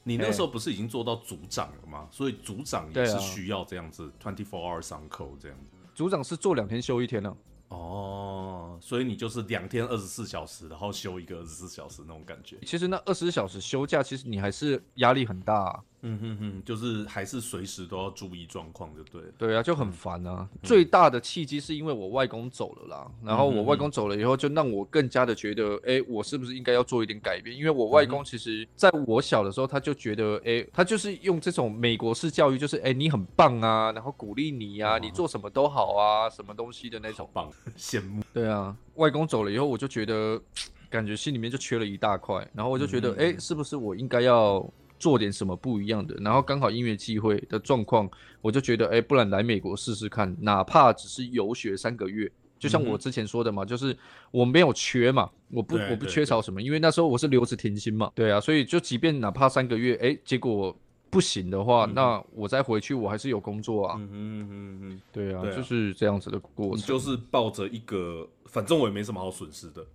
[0.03, 2.09] 你那时候不是已经做到组长了吗？
[2.11, 5.74] 所以组长也是需要这样子，twenty four hours on call 这样子。
[5.95, 7.37] 组长是做两天休一天呢。
[7.69, 12.57] 哦，所以你就是两天二十四小时，然后休一个二十四小时那种感觉。
[12.65, 15.83] 其实那二十四小时休假，其实你还是压力很大。
[16.07, 19.23] 嗯哼哼，就是还是随时都要注意状况，就对。
[19.39, 20.47] 对啊，就很烦啊。
[20.63, 27.57] 最大的契机是因为我外公走了啦，然后我外公走了以后，就让我更加的觉得，哎，我是不是应该要做一点改变？
[27.57, 37.25] 因为我外公其实在我小的时候，他就觉得，哎，他就是用这种美国式教育，就是哎，你很棒啊，然后鼓励你呀，你做什么都好啊，什么东西的那种。
[37.33, 38.23] 棒，羡慕。
[38.33, 40.39] 对啊，外公走了以后，我就觉得
[40.91, 44.65] 感觉心里面就缺了一大块，然后我就觉得，哎，是不是我应该要？
[45.05, 53.95] 做点什么不一样的，然后刚好音乐机会的状况，我就觉得，哎，不然来美国试试看，哪怕只是游学三个月，就像我之前说的嘛，就是
[54.31, 60.75] 我没有缺嘛，我不我不缺少什么，因为那时候我是留职停薪嘛，对啊，所以就即便哪怕三个月，哎，结果。
[61.11, 63.95] 不行的话，那我再回去，我还是有工作啊。
[63.97, 65.57] 嗯嗯嗯嗯，对啊，对啊。
[65.57, 66.85] 就是这样子的过程。
[66.85, 69.87] 就是抱着一个，反正我也没什么好损失的，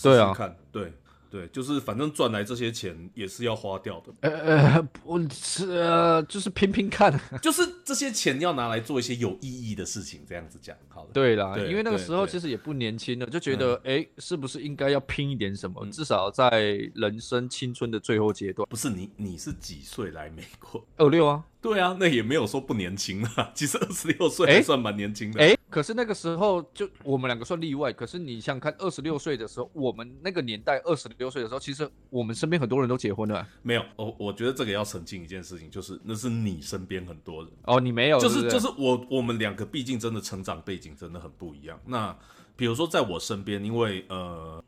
[0.00, 0.28] 对啊。
[0.28, 0.92] 试试看，对
[1.30, 7.12] 对，就是反正赚来这些钱也是要花掉的，呃呃， 我是呃，就是拼拼看。
[7.42, 11.10] 就是这些钱要拿来做一些有意义的事情，这样子讲好了。
[11.12, 15.84] 对啦，对因为那个时候其实也不年轻了，就觉得哎、诶是不是应该要拼一点什么？
[15.90, 16.60] 至少在
[16.94, 18.66] 人生青春的最后阶段。
[18.68, 20.84] 不是你，你是几岁来美国？
[20.96, 25.42] 二六啊，对啊，那也没有说不年轻啊， 其实二十六岁还算蛮年轻的。
[25.42, 27.92] 哎、可是那个时候就我们两个算例外。
[27.92, 33.46] 可是你想想看，二十六岁的时候，我们那个年代二十六岁的时候，其实我们身边很多人都结婚了。
[33.62, 41.78] 没有，我我觉得这个要澄清一件事情，就是那是你身边很多人，哦，你没有，就是不就是我我们两个毕竟真的成长背景真的很不一样。
[41.86, 42.16] 那
[42.58, 44.62] 比如说在我身边，因为呃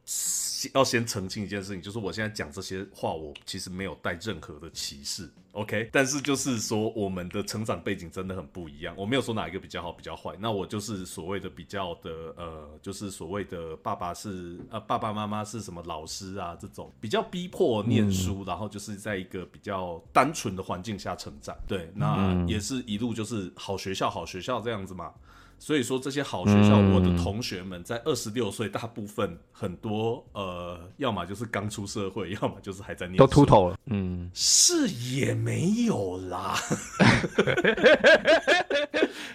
[0.72, 5.88] 要先澄清一件事情，就是我现在讲这些话，我其实没有带任何的歧视，OK？
[5.90, 25.12] 但是就是说我们的成长背景真的很不一样，我没有说哪一个比较好比较坏，那我就是所谓的比较的呃，就是所谓的爸爸是呃爸爸妈妈是什么老师啊这种比较逼迫念书，然后就是在一个比较单纯的环境下成长，对，那也是一路就是好学校好学校这样子嘛。
[25.62, 33.78] 所以说这些好学校，嗯我的同学们在二十六岁，大部分很多呃，要么就是刚出社会， 要么就是还在念书都秃，头了。
[33.84, 36.56] 嗯，是也没有啦。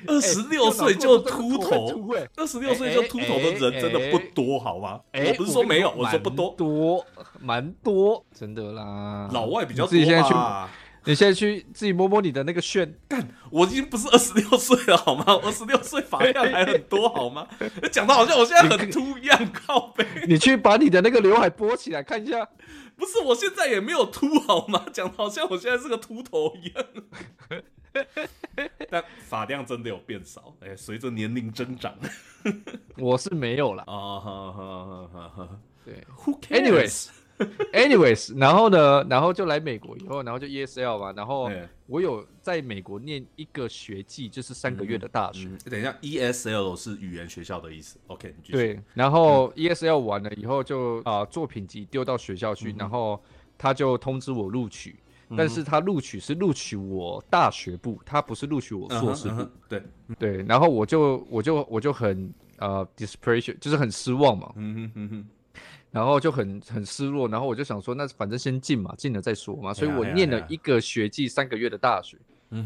[0.07, 4.99] 二十六岁就秃头，哎二十六岁就秃头的人真的不多，好吗？
[5.13, 7.05] 我不是说没有，我说不多，多
[7.39, 9.29] 蛮多，真的啦。
[9.31, 10.71] 老外比较多你自己现在去，吧。
[11.05, 12.93] 你现在去自己摸摸你的那个炫，
[13.51, 15.23] 我已经不是二十六岁了，好吗？
[15.43, 17.47] 二十六岁发量还很多，好吗？
[17.91, 20.05] 讲的好像我现在很秃一样，靠背。
[20.27, 22.47] 你去把你的那个刘海拨起来看一下。
[22.97, 24.85] 不是，我现在也没有秃好吗？
[24.91, 26.85] 讲的好像我现在是个秃头一样。
[28.89, 31.93] 但发量真的有变少，哎、随着年龄增长。
[32.97, 33.83] 我是没有啦。
[33.87, 35.49] 啊哈哈哈哈
[35.85, 37.09] 对，Who cares？
[37.73, 38.37] anyways。
[38.37, 45.47] 然后呢，然后就来美国以后，然后就 ESL 嘛，然后哎我有在美国念一个学季，就是三个月的大学。
[45.47, 47.97] 嗯，等一下，ESL 是语言学校的意思。
[48.07, 48.33] OK。
[48.49, 53.21] 对，然后 ESL 完了以后就啊、作品集丢到学校去，然后
[53.57, 54.95] 他就通知我录取，
[55.37, 59.47] 但是他录取是录取我大学部，他不是录取我硕士部。
[59.69, 59.83] 对，
[60.17, 65.27] 对，然后我就我就我就很呃 depression，就是很失望嘛，嗯哼嗯哼，
[65.95, 72.17] 然后就很很失落，然后我就想说，那反正先进嘛，进了再说嘛，所以我念了一个学季三个月的大学，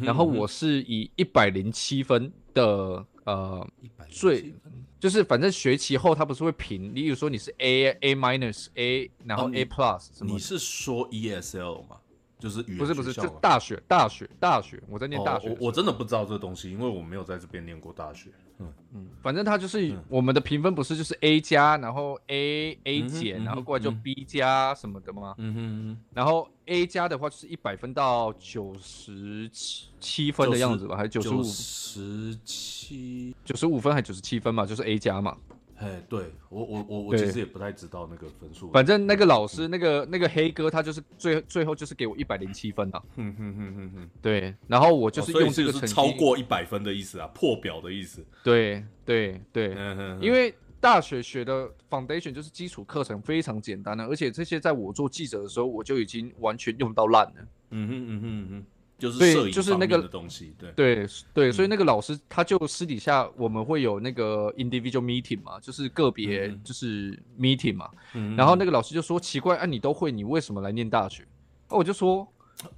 [0.01, 3.67] 然后我是以一百零七分的呃
[3.99, 4.53] 107最
[4.99, 11.97] 就是反正学期后他不是会评，例如说你是 A A minus A，然后 A plus 什么你的，是说 ESL 吗？
[12.39, 18.29] 就是语言不是不是，就大学大学大学，我在念大学我我真的不知道这东西，因为我没有在这边念过大学。
[18.61, 25.35] 嗯嗯，反正他就是嗯我们的评分不是就是 A 加，然后 A A 嗯哼减，嗯然后过来就嗯 B 加什么的吗？
[25.37, 33.33] 嗯哼然后 A 加的话就是一百分到九十七七分的样子吧，还是九十五十七。
[33.45, 35.37] 九十五分还是九十七分嘛，就是 A 加嘛。
[35.79, 38.69] 哎，对我我我我其实也不太知道那个分数。
[38.71, 43.01] 反正那个老师，那个那个黑哥，他就是最最后就是给我一百零七分啊。
[43.15, 48.25] 哼哼哼哼哼，对，然后我就是用这个成绩，是超过一百分的意思啊，破表的意思。
[48.43, 57.47] 对对对，嗯哼，因为大学学的 foundation 就是基础课程非常简单的，而且这些在我做记者的时候，我就已经完全用到烂了。
[57.71, 58.65] 嗯哼嗯哼嗯哼，
[58.99, 60.71] 就是摄影就是那个东西，对。
[60.73, 61.53] 对对，嗯。
[61.53, 71.25] 所以那个老师他就私底下我们会有那个 individual meeting 嘛，就是个别嗯就是 meeting 嘛，嗯然后那个老师就说奇怪，啊你都会，你为什么来念大学？
[71.69, 72.27] 那我就说，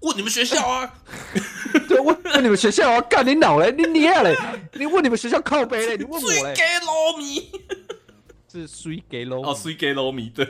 [0.01, 0.93] 问你们学校啊，
[1.89, 4.36] 对，问问你们学校啊，干你脑嘞，你你啊嘞，
[4.73, 7.51] 你问你们学校靠背嘞，你问我嘞，水给罗米。
[8.51, 10.45] 是水给喽，哦，水给罗米，对。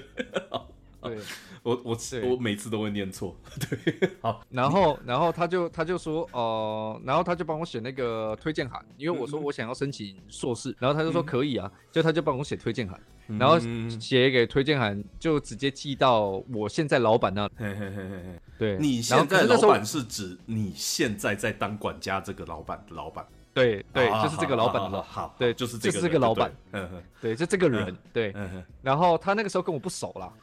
[1.04, 1.18] 对，
[1.64, 3.36] 我我我每次都会念错，
[3.70, 13.00] 对，好，然后然后他就他就说哦、然后他就帮我写那个推荐函，因为我说我想要申请硕士，然后他就说可以啊，就他就帮我写推荐函，
[13.38, 28.34] 然后嗯写给推荐函就直接寄到我现在老板那，嘿嘿嘿嘿嘿，对，你现在老板是指你现在在当管家这个老板的老板，对对，啊就是这个老板了，好对就是就是这个人这个老板，对嗯哼对，就这个人，对，
[28.82, 30.42] 然后他那个时候跟我不熟啦，嘿，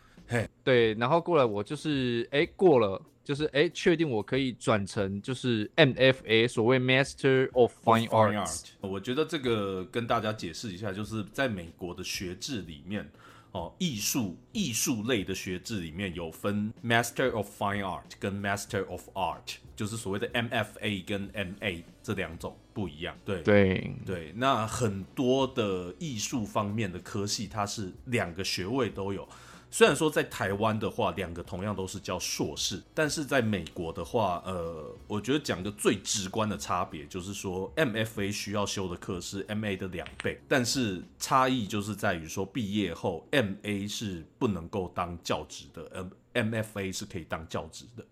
[0.62, 13.10] 对，然后过来我就是哎过了，就是哎确定我可以转成就是 MFA 所谓 Master of Fine Arts，我觉得这个跟大家解释一下，就是在美国的学制里面，
[13.52, 23.16] 哦，艺术艺术类的学制里面有分 Master of Fine Art 跟 Master of Art，就是所谓的 MFA 跟 MA 这两种不一样。
[23.24, 29.26] 对对对，那很多的艺术方面的科系，它是两个学位都有。
[29.70, 48.02] 虽然说在台湾的话，两个同样都是叫硕士，但是在美国的话，呃，我觉得讲个最直观的差别就是说，MFA 需要修的课是 MA 的两倍，但是差异就是在于说，毕业后 MA 是不能够当教职的，M MFA 是可以当教职的，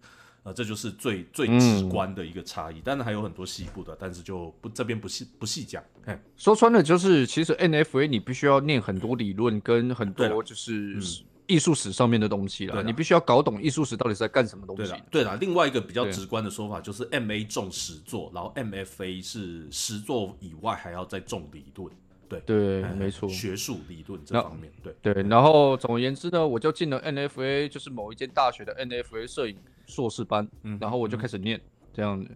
[0.42, 2.82] 呃，这就是最最直观的一个差异。
[2.82, 5.82] 当然还有很多细部的，但是就不这边不细不细讲。
[6.04, 11.00] 嘿，说穿了就是，其实 NFA 你必须要念很多理论跟很多就是。
[11.46, 14.92] 艺术史上面的东西了，你必须要搞懂艺术史到底是在干什么东西。
[15.10, 21.90] 对了，另外一个比较直观的说法就是 M A 重实作，然后 M F A 是实作以外还要再重理论。
[22.28, 24.72] 对对，没错，学术理论这方面。
[24.82, 29.56] 对对，然后总而言之呢，我就进了 N F A，就是某一间大学的 N F A 摄影
[29.86, 30.48] 硕士班，
[30.80, 31.60] 然后我就开始念
[31.92, 32.30] 这样子，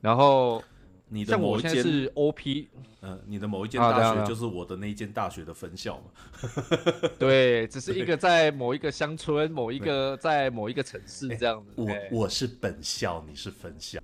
[0.00, 0.62] 然后。
[1.10, 2.68] 你的某一间是 OP，
[3.00, 6.04] 嗯，你的某一间大学就是我的那一间大学的分校嘛？
[7.18, 11.72] 对，只是一个在某一个乡村，某一个在某一个城市这样子。
[11.76, 13.98] 我我是本校，你是分校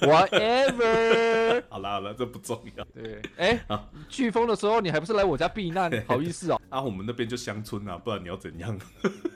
[0.00, 1.62] ，whatever。
[1.70, 2.84] 好了好了，这不重要。
[2.86, 3.64] 对，哎，
[4.10, 5.90] 飓风的时候你还不是来我家避难？
[6.08, 6.60] 好意思哦。
[6.68, 8.76] 啊，我们那边就乡村啊，不然你要怎样？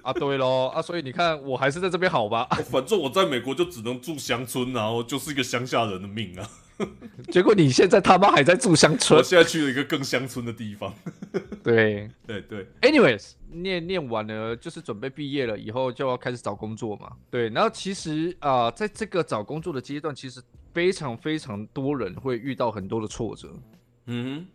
[0.03, 2.45] 啊，对喽，啊，所以你看我还是在这边好吧？
[2.71, 6.49] 反正我在美国就只能住乡村，然后就是一个乡下人的命啊。
[7.33, 10.95] 结果你现在他妈还在住乡村，我现在去了一个更乡村的地方。
[11.63, 17.11] 对对对，anyways，念念完了就是准备毕业了，以后就要开始找工作嘛。
[17.31, 20.41] 对，然后其实啊，在这个找工作的阶段，其实
[20.73, 23.53] 非常非常多人会遇到很多的挫折。
[24.07, 24.47] 嗯。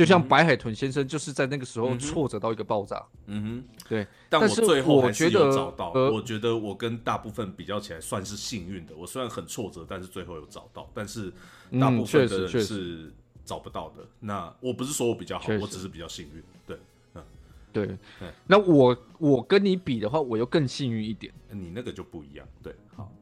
[0.00, 3.04] 就像白海豚先生就是在那个时候挫折到一个爆炸。
[3.26, 4.06] 嗯哼，对。
[4.30, 5.90] 但我最后还是有找到。
[5.90, 8.96] 我觉得我跟大部分比较起来算是幸运的。
[8.96, 10.88] 我虽然很挫折，但是最后有找到。
[10.94, 11.30] 但是
[11.78, 13.12] 大部分的人是
[13.44, 13.96] 找不到的。
[14.20, 16.42] 那我不是说我比较好，我只是比较幸运。
[16.66, 16.78] 对，
[17.12, 17.22] 嗯，
[17.70, 17.98] 对。
[18.46, 21.30] 那我我跟你比的话，我又更幸运一点。
[21.50, 22.48] 你那个就不一样。
[22.62, 23.12] 对，好。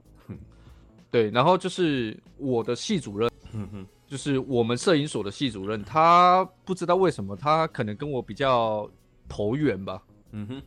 [1.11, 3.29] 对，然后就是我的系主任。
[3.53, 3.87] 嗯哼。
[4.09, 8.91] 就是我们摄影所的系主任，他不知道为什么，他可能跟我比较
[9.29, 10.03] 投缘吧。
[10.33, 10.63] 嗯哼，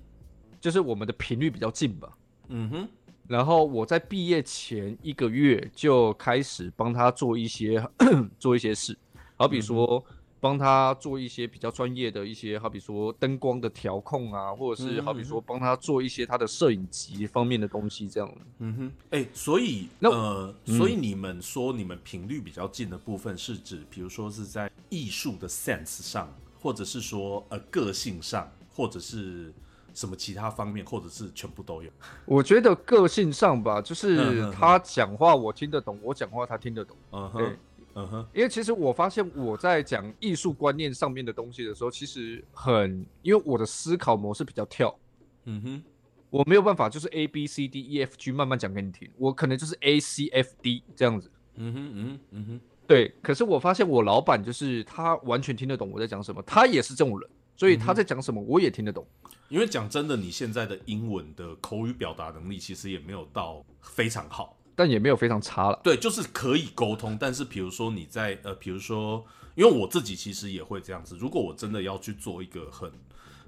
[0.62, 2.17] 就是我们的频率比较近吧。
[2.49, 2.88] 嗯哼，
[3.27, 7.84] 然后我在毕业前一个月就开始帮他做一些
[8.38, 8.97] 做一些事，
[9.36, 10.06] 好比说。
[10.41, 18.30] 帮他做一些比较专业的一些，好比说灯光的调控啊，或者是好比说帮他做一些他的摄影集方面的东西，这样。
[18.58, 26.27] 嗯哼，哎，所以那呃，所以你们说你们频率比较近的部分是指，比如说是在艺术的 sense 上，
[26.60, 29.54] 或者是说呃个性上，或者是
[29.93, 31.91] 什么其他方面，或者是全部都有。
[32.25, 36.97] 我觉得个性上吧，就是他讲话我听得懂，我讲话他听得懂。
[37.12, 37.58] 嗯哼。
[37.93, 44.97] 嗯哼，因为其实我发现我在讲艺术观念上面的东西的时候，其实很，因为我的思考模式比较跳，
[45.45, 45.84] 嗯哼，
[46.30, 59.06] 我没有办法就是 A B C D E F G 慢慢讲给你听，我可能就是 A C F D 这样子，嗯哼嗯哼嗯哼，对，可是我发现我老板就是他完全听得懂我在讲什么，他也是这种人，所以他在讲什么我也听得懂，
[59.49, 64.58] 因为讲真的，你现在的英文的口语表达能力其实也没有到非常好。
[64.76, 67.18] 但也没有非常差了，对，就是可以沟通。
[67.20, 71.18] 但是比如说你在呃，比如说，因为我自己其实也会这样子。
[71.18, 72.92] 如果我真的要去做一个很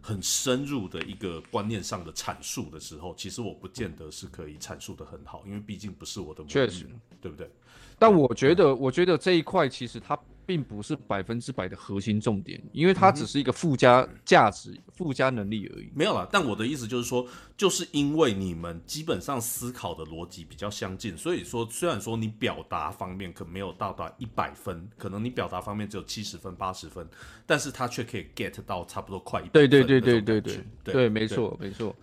[0.01, 6.85] 很深入的一个观念上的阐述的时候，其实我不见得是可以阐述的很好，因为毕竟不是我的确实，
[7.21, 7.49] 对不对？
[7.97, 10.17] 但我觉得，我觉得这一块其实它。
[10.45, 15.89] 并不是百分之百的核心重点，因为它只是一个附加价值、附加能力而已。
[15.95, 17.25] 没有了，但我的意思就是说，
[17.55, 27.07] 就是因为你们基本上思考的逻辑比较相近，所以说虽然说你表达方面可没有到达一百分，可能你表达方面只有七十分、八十分，
[27.45, 31.95] 但是他却可以 get 到差不多快一对对对对对对对，没错没错。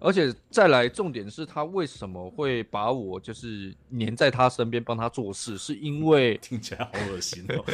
[0.00, 7.64] 而且再来，重点是他为什么会把我就是黏在他身边帮他做事，是因为听起来好恶心哦。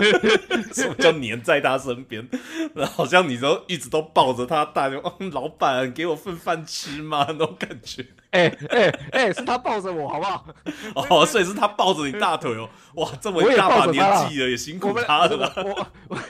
[0.72, 2.26] 什么叫黏在他身边？
[2.94, 5.02] 好像你都一直都抱着他，大就
[5.32, 8.04] 老板给我份饭吃嘛那种感觉。
[8.30, 10.46] 哎哎哎，是他抱着我好不好？
[10.94, 12.68] 哦，所以是他抱着你大腿哦。
[12.94, 13.94] 哇，这么大把年
[14.28, 15.52] 纪了，也辛苦他了。
[15.56, 16.18] 我我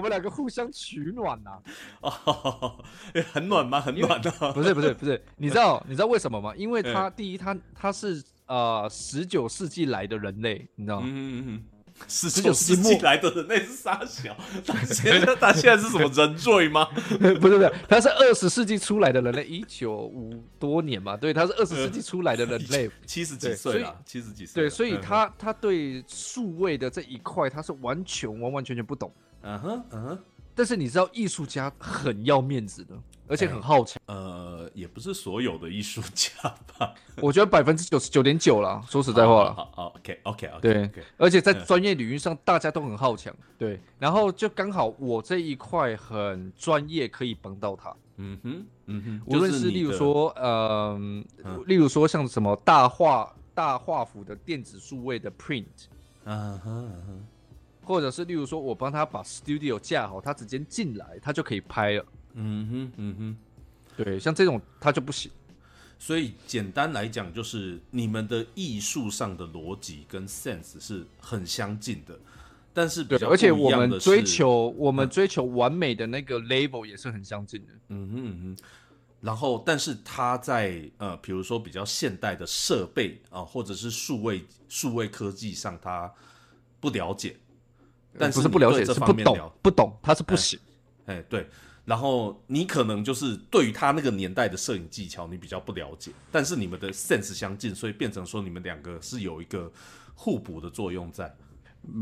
[0.00, 1.58] 们两个互相取暖呐。
[2.00, 2.84] 哦。
[3.32, 3.80] 很暖吗？
[3.80, 4.30] 很暖的。
[4.52, 6.52] 不是不是不是，你知道你知道为什么吗？
[6.56, 11.06] 因为他第一，他他是呃十九世纪来的人类，你知道吗？
[11.08, 11.64] 嗯嗯嗯。
[12.06, 16.84] 十九世纪来的人类是傻小， 他现在他现在是什么人罪吗？
[17.40, 29.10] 不是不是，他是二十世纪出来的人类，一九五多年嘛，对，他是二十世纪出来的人类， 七十几岁了，七十几岁，对，所以他他对数位的这一块，他是完全完完全全不懂。
[29.46, 30.18] 嗯哼，嗯哼。
[30.54, 32.94] 但是你知道，艺术家很要面子的，
[33.28, 34.00] 而且很好强。
[34.06, 36.32] 呃，也不是所有的艺术家
[36.78, 36.94] 吧？
[37.20, 38.82] 我觉得百分之九十九点九了。
[38.88, 40.60] 说实在话了，好，OK，OK，OK。
[40.62, 43.34] 对，而且在专业领域上，大家都很好强。
[43.58, 47.94] 对，然后就刚好我这一块很专业，可以帮到他。
[48.16, 49.22] 嗯哼，嗯哼。
[49.26, 51.22] 无论是例如说，嗯，
[51.66, 55.66] 例如说像什么大画大画幅的电子数位的 print。
[56.24, 57.26] 嗯哼，嗯哼。
[57.86, 62.04] 或者是例如说，我帮他把 studio 架好，他直接进来，他就可以拍了。
[62.34, 63.36] 嗯哼，嗯哼，
[63.96, 65.30] 对，像这种他就不行。
[65.98, 72.18] 所以简单来讲，就是你们的艺术上的逻辑跟 sense 是很相近的，
[72.74, 77.72] 但是而且我们追求我们追求完美的那个 level 也是很相近的。
[77.88, 78.64] 嗯哼嗯哼。
[79.22, 86.12] 然后，但是他在呃，比如说比较现代的设备啊，或者是数位数位科技上，他
[86.78, 87.34] 不了解。
[88.18, 90.58] 但不是不了解，是不懂，不懂，他是不行。
[91.06, 91.46] 哎，对。
[91.84, 96.10] 然后你可能就是对于他那个年代的摄影技巧，你比较不了解。
[96.32, 99.70] 但是你们的 sense 相近，所以变成说你们两个是有一个
[100.14, 101.32] 互补的作用在。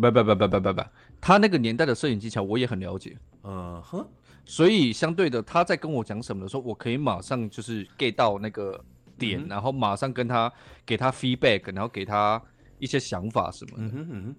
[0.01, 0.83] 不不不不不不不，
[1.21, 3.19] 他那个年代的摄影技巧我也很了解。
[3.43, 4.07] 嗯哼。
[4.47, 8.83] 所以相对的，他在跟我讲什么的时候，我可以马上就是 get 到那个
[9.19, 10.51] 点，然后马上跟他
[10.87, 12.41] 给他 feedback，然后给他
[12.79, 14.35] 一些想法什么的。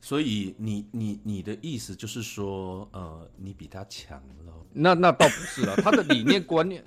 [0.00, 4.52] 所以你你你的意思就是说，呃，你比他强了？
[4.72, 6.84] 那那倒不是了，他的理念观念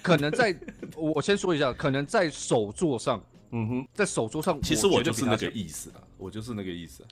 [0.00, 0.56] 可能在，
[0.96, 7.04] 我先说一下，可能在手作上，嗯哼，在手作上，其实我就是那个意思了，我就是那个意思。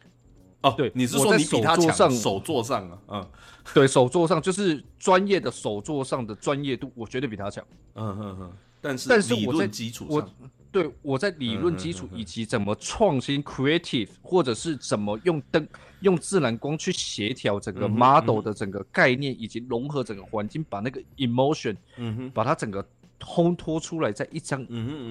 [0.62, 2.10] 哦，对，你是说你比他强？
[2.10, 3.30] 手作上啊，嗯，
[3.74, 7.64] 对手作上就是专业的手作上的专业度，我绝对比他强。
[7.94, 10.30] 嗯哼哼，但是但是我在基础上。
[10.72, 15.66] 对，我在理论基础以及怎么创新 creative，或者是怎么用灯、
[16.00, 22.86] 用自然光去协调整个 model 的整个概念，以及融合整个环境，把那个 emotion，嗯哼，把它整个
[23.18, 24.64] 烘托出来，在一张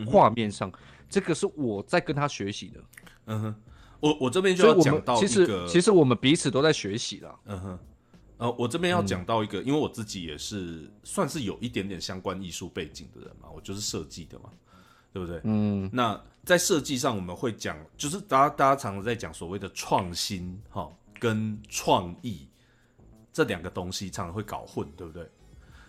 [0.07, 0.71] 画面上，
[1.09, 2.79] 这个是我在跟他学习的。
[3.25, 3.55] 嗯哼，
[3.99, 7.35] 我我这边就要讲到其实其实我们彼此都在学习啦。
[7.47, 7.79] 嗯哼，
[8.37, 14.49] 呃，我这边要讲到一个，因为我自己也是算是有一点点相关艺术背景的人嘛，我就是设计的嘛。
[15.11, 15.41] 对不对？
[15.43, 22.47] 嗯，那在设计上我们会讲，就是大家大家常常在讲所谓的创新哈，跟创意
[23.31, 25.29] 这两个东西常常会搞混，对不对？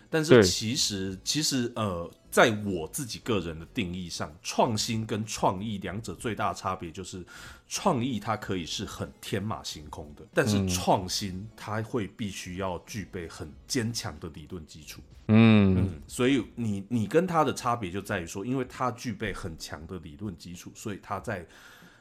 [0.09, 7.25] 但是其实其实呃，在我自己个人的定义上，创新跟创意两者最大的差别就是，
[7.69, 15.01] 创意它可以是很天马行空的，但是创新它会必须要具备很坚强的理论基础。
[15.29, 21.47] 嗯，所以你你跟它的差别就在于说，因为它具备很强的理论基础，所以它在，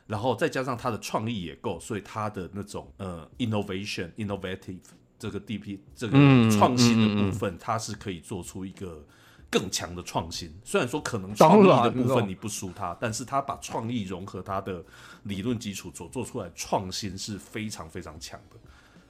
[0.07, 4.79] 然后再加上他的创意也够，所以他的那种呃 innovation innovative。
[5.21, 6.17] 这个 DP 这个
[6.49, 9.05] 创新的部分，它是可以做出一个
[9.49, 10.53] 更强的创新。
[10.63, 14.83] 虽然说可能创意的部分你不输他，但是他把创意融合他的
[15.23, 18.57] 理论基础所做出来创新是非常非常强的。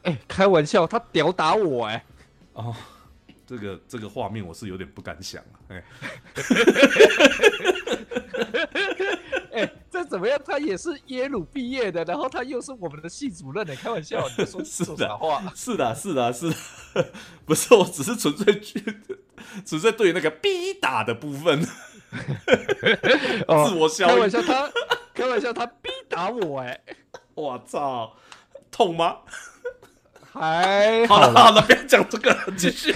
[0.03, 2.05] 哎，开玩笑，他屌打我哎！
[2.53, 2.75] 哦，
[3.45, 5.59] 这个这个画面我是有点不敢想啊。
[5.67, 5.83] 哎。
[9.99, 10.39] 这怎么样？
[10.45, 13.75] 他也是耶鲁毕业的，然后他又是我们的系主任呢。
[13.75, 15.43] 开玩笑，你说说啥 话？
[15.53, 16.55] 是的，是的，是的，
[17.45, 18.81] 不是，我只是纯粹去，
[19.65, 21.61] 纯粹对于那个逼打的部分，
[23.67, 24.07] 自我消。
[24.07, 24.71] 开玩笑，他
[25.13, 26.79] 开玩笑，他逼打我，哎，
[27.35, 28.15] 我操，
[28.71, 29.17] 痛吗？
[30.31, 32.93] 还好了，好了，不要讲这个，继续。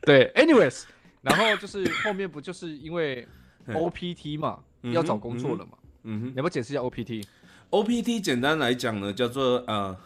[0.00, 0.84] 对，anyways，
[1.20, 3.26] 然后就是后面不就是因为
[3.68, 4.60] OPT 嘛？
[4.92, 5.72] 要找工作了嘛？
[6.04, 9.96] 嗯哼，你要不要解释一下 OPT？OPT 简单来讲呢，叫做呃，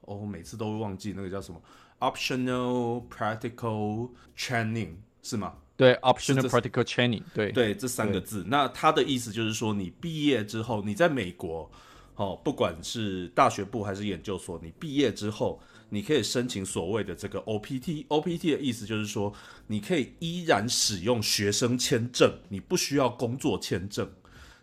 [0.00, 1.60] 我每次都会忘记那个叫什么
[2.00, 5.54] ，optional practical training 是吗？
[5.76, 8.44] 对，optional practical training，对对，这三个字。
[8.46, 11.70] 那它的意思就是说，你毕业之后，你在美国，
[12.16, 18.06] 哦，不管是大学部还是研究所，你毕业之后，你可以申请所谓的这个 OPT。
[18.08, 19.32] OPT 的意思就是说，
[19.66, 24.10] 你可以依然使用学生签证，你不需要工作签证。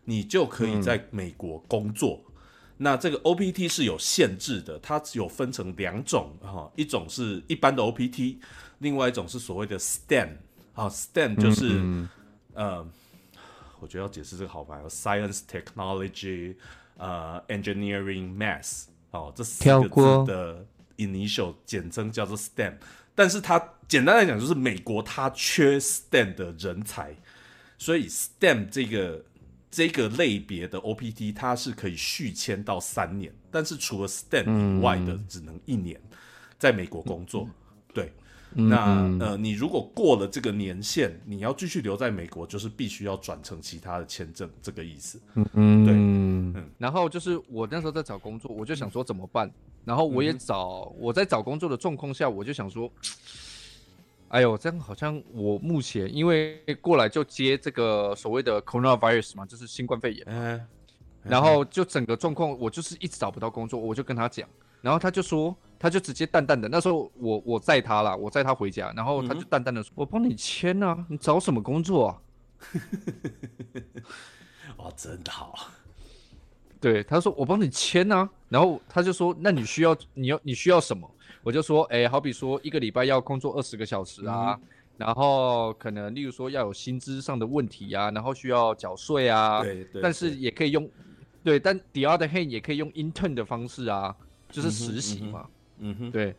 [0.03, 2.19] 你就可以在美国工作。
[2.77, 8.37] 那这个 OPT 是有限制的，它只有分成两种哈，一种是一般的 OPT，
[8.79, 10.29] 另外一种是所谓的 STEM
[10.73, 11.79] 啊，STEM 就是
[12.55, 12.83] 呃，
[13.79, 16.55] 我觉得要解释这个好烦，Science、Technology、
[16.97, 20.65] 呃，Engineering、Math 哦，这四个字的
[21.07, 22.75] initial 简称叫做 STEM，
[23.13, 27.15] 但是它简单来讲就是美国它缺 STEM 的人才，
[27.77, 29.25] 所以 STEM 这个
[29.69, 35.99] 这个类别的 OPT 它是可以续签到三年，但是除了 STEM 以外的只能一年，
[36.57, 37.49] 在美国工作。
[38.55, 45.21] 对，那呃，你如果过了这个年限，你要继续留在美国，就是必须要转成其他的签证，这个意思。
[45.53, 46.63] 嗯，对。
[46.77, 49.51] 然后就是我那时候在找工作，我就想说怎么办，
[49.85, 52.91] 然后我也找我在找工作的状况下，我就想说。
[54.33, 60.65] 哎呦，这样好像我目前因为过来就接这个所谓的 coronavirus 嘛，就是新冠肺炎，嗯，
[61.21, 64.47] 然后就整个状况，我就是一直找不到工作，我就跟他讲，
[64.81, 72.21] 然后他就说，他就直接淡淡的，那时候我我载他了，我载他回家，然后他就淡淡的说，我帮你签啊，你找什么工作啊？
[74.77, 75.69] 哦，真的好，
[76.79, 81.09] 对，他说我帮你签啊，然后他就说，那你需要你要你需要什么？
[81.43, 84.59] 我就说，哎，好比说一个礼拜要工作二十个小时啊，
[84.97, 90.87] 然后可能例如说要有薪资上的问题啊，然后需要缴税啊，对，但是也可以用，
[91.43, 94.15] 对，但 the other hand 也可以用 intern 的方式啊，
[94.51, 95.47] 就是实习嘛，
[95.79, 96.35] 嗯哼，对，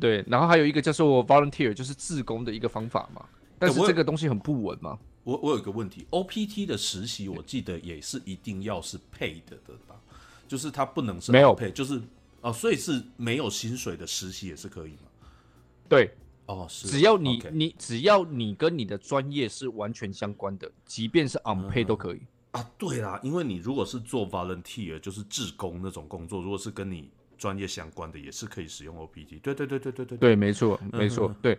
[0.00, 3.24] 对，然后还有一个叫做 volunteer，就是自工的一个方法嘛，
[3.58, 4.98] 但是这个东西很不稳嘛。
[5.24, 9.96] 我我有一个问题，OPT 的实习我记得也是一定要是配的的吧？
[10.46, 12.00] 就是它不能是没有配，就是。
[12.42, 15.08] 哦，所以是没有薪水的实习也是可以吗？
[15.88, 16.12] 对，
[16.44, 22.20] 哦，是，只要你你只要你跟你的专业是完全相关的，即便是 unpaid 都可以
[22.52, 22.70] 啊。
[22.78, 29.40] 对啦，因为你如果是做 volunteer，就是志工那种工作，如果是跟你专业相关的，也是可以使用 OPT。
[29.40, 31.58] 对对对对对对，对，没错没错，对。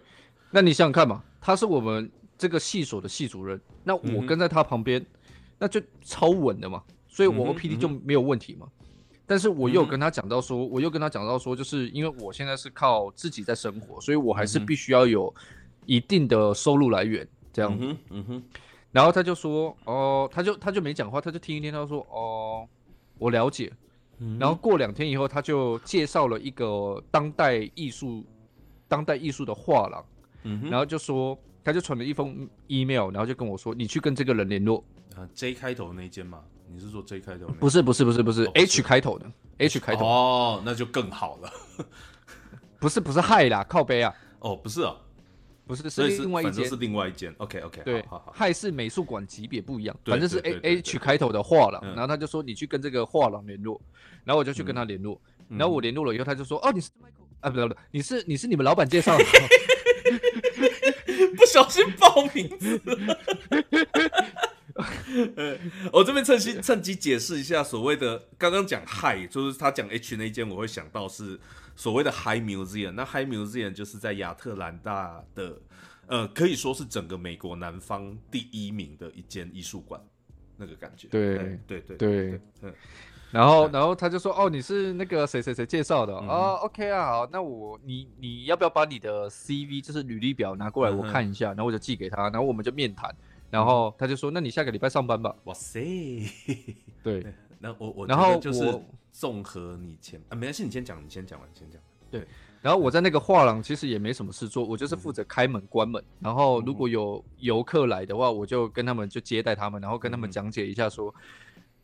[0.51, 5.05] 那你想想看嘛，他是我们这个系所的系主任，那我跟在他旁边，
[5.59, 8.67] 那就超稳的嘛，所以我 OPT 就没有问题嘛。
[9.25, 15.33] 但是我又跟他讲到说，我又跟他讲到说，就是因为我现在是靠自己在生活，所以我还是必须要有
[15.85, 17.93] 一定的收入来源这样子。
[18.09, 18.43] 嗯哼，
[18.93, 22.65] 然后他就说，哦，他就他就没讲话，他就听一听，他说，哦，
[23.17, 23.69] 我了解。
[24.39, 28.25] 然后过两天以后，他就介绍了一个当代艺术，
[28.87, 30.05] 当代艺术的画廊。
[30.43, 34.83] 嗯哼，然后就说，他就传了一封 email，然后就跟我说，你去跟这个人联络。
[35.15, 36.41] 啊，J 开头那间吗？
[36.69, 37.47] 你是说 J 开头？
[37.59, 39.25] 不是不是不是不是 H 开头的
[39.57, 41.51] H 开头哦，那就更好了。
[42.79, 44.13] 不是不是嗨啦，靠背啊。
[44.39, 44.95] 哦，不是啊，
[45.67, 47.33] 不是是另外一间，是另外一间。
[47.37, 48.33] OK OK，对，好好。
[48.35, 51.83] 嗨是美术馆级别不一样，反正是 A H 开头的画廊。
[51.93, 53.79] 然后他就说你去跟这个画廊联络，
[54.23, 55.19] 然后我就去跟他联络。
[55.49, 59.23] 然后我联络了以后，他就说哦你是 Michael 啊不不不，你是你是你们老板介绍的。
[61.35, 62.81] 不小心报名字。
[65.91, 71.39] 我这边趁机趁机解释一下所谓的刚刚讲 High，就是他讲 H 那一间，我会想到是
[71.77, 72.91] 所谓的 High Museum。
[72.91, 75.57] 那 High Museum 就是在亚特兰大的，
[76.07, 80.01] 呃，可以说是整个美国南方第一名的一间艺术馆，
[80.57, 81.07] 那个感觉。
[81.07, 82.73] 对对对对，嗯。
[83.29, 93.15] 然后然后他就说，哦，你是那个谁谁谁介绍的哦 o k 啊，好，那我你你要不要把你的 CV 就是履历表拿过来我看一下，然后我就寄给他，然后我们就面谈。
[93.49, 95.79] 然后他就说：“那你下个礼拜上班吧。”哇塞，
[97.01, 97.25] 对，
[97.59, 98.77] 那我我然后就是
[99.19, 101.81] 综合你前啊，没关系，你先讲，你先讲完，先讲。
[102.11, 102.23] 对，
[102.61, 106.03] 然后我在那个画廊其实也没什么事做，我就是负责开门关门。
[106.19, 111.11] 然后如果有游客来的话，我就跟他们就接待他们，然后跟他们讲解一下说：“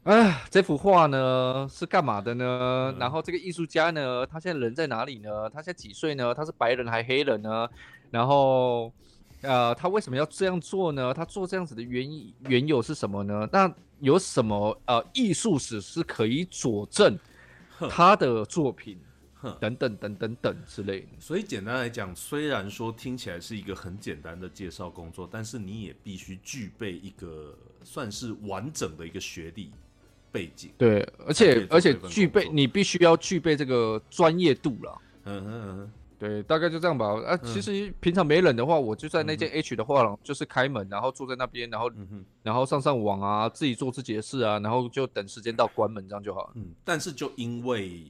[0.03, 2.93] 啊，这幅画呢是干嘛的呢？
[2.99, 5.49] 然后这个艺术家呢，他现在人在哪里呢？
[5.49, 6.35] 他现在几岁呢？
[6.35, 7.67] 他是白人还黑人呢？
[8.11, 8.93] 然后。”
[9.43, 11.13] 呃，他为什么要这样做呢？
[11.13, 13.47] 他做这样子的原因缘由是什么呢？
[13.51, 17.17] 那有什么呃艺术史是可以佐证
[17.89, 18.97] 他的作品
[19.59, 21.07] 等等等等等之类的？
[21.19, 29.69] 所以简单来讲，虽然说听起来是一个很简单的介绍工作，但是你也必须具备一个算是完整的一个学历
[30.31, 30.71] 背景。
[30.77, 35.01] 对，而且而且具备你必须要具备这个专业度了。
[35.25, 35.91] 嗯嗯嗯。
[36.23, 37.05] 对，大概就这样吧。
[37.25, 41.91] 啊，其实平常没人的话，我就在那间 H 的画廊，就是开门，然后坐在那边，然后
[42.41, 46.51] 然后上上网啊，自己做自己的事啊，然后就等时间到关门，这样就好了。
[46.55, 48.09] 嗯，但是就因为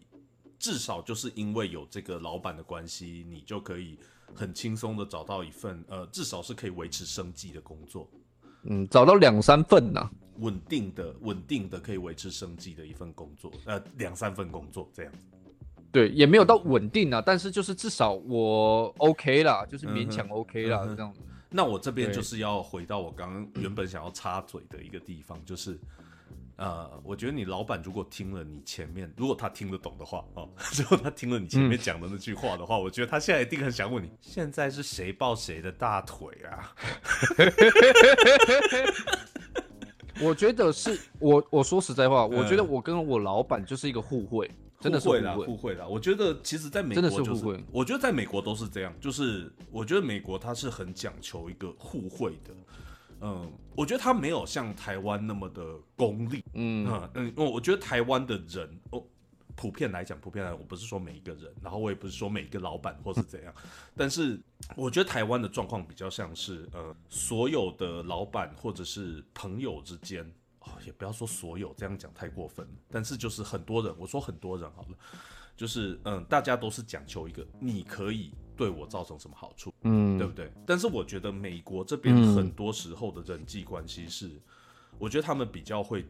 [0.59, 3.97] 至少就是因为有这个老板的关系，你就可以
[4.35, 8.07] 很轻松的找到一份呃，至少是可以维持生计的工作。
[8.65, 10.07] 嗯，找到两三份呐，
[10.37, 15.25] 稳定的、稳定的可以维持生计的一份工作，呃，两三份工作这样子。
[15.93, 21.21] 对，也没有到稳定啊，但是就是至少我 OK 啦，就是勉强 OK 啦，这样子。
[21.51, 25.79] 那我这边就是要回到我刚刚原本想要插嘴的一个地方，就是，
[26.55, 36.73] 呃，我觉得你老板如果听了你前面，如果他听得懂的话，哦， 如果他听了你前面讲的那句话的话，我觉得他现在一定很想问你，现在是谁抱谁的大腿啊？
[40.21, 44.49] 我觉得是我我说实在话，我觉得我跟我老板就是一个互惠，
[44.83, 45.73] 真的是互惠啦，互惠。
[45.75, 45.87] 啦。
[45.87, 52.53] 我觉得其实在美国真的是就是互惠我觉得在美国都是这样，就是我觉得美国它是很讲求一个互惠的。
[53.25, 55.63] 嗯，我觉得它没有像台湾那么的
[55.95, 56.43] 功利。
[56.53, 59.01] 嗯嗯嗯，我我觉得台湾的人，哦，
[59.55, 63.53] 普遍来讲，普遍来讲，我不是说每一个人，然后我也不是说每一个老板或是怎样，
[63.95, 64.37] 但是
[64.75, 70.29] 我觉得台湾的状况比较像是，呃，所有的老板或者是朋友之间，
[70.63, 74.97] 哦，也不要说所有，这样讲太过分了，但是就是很多人，我说很多人好了，
[75.55, 80.51] 就是嗯，大家都是讲求一个，你可以对我造成什么好处，嗯，对不对？
[80.65, 84.31] 但是我觉得美国这边嗯很多时候的人际关系是，
[84.97, 86.05] 我觉得他们比较会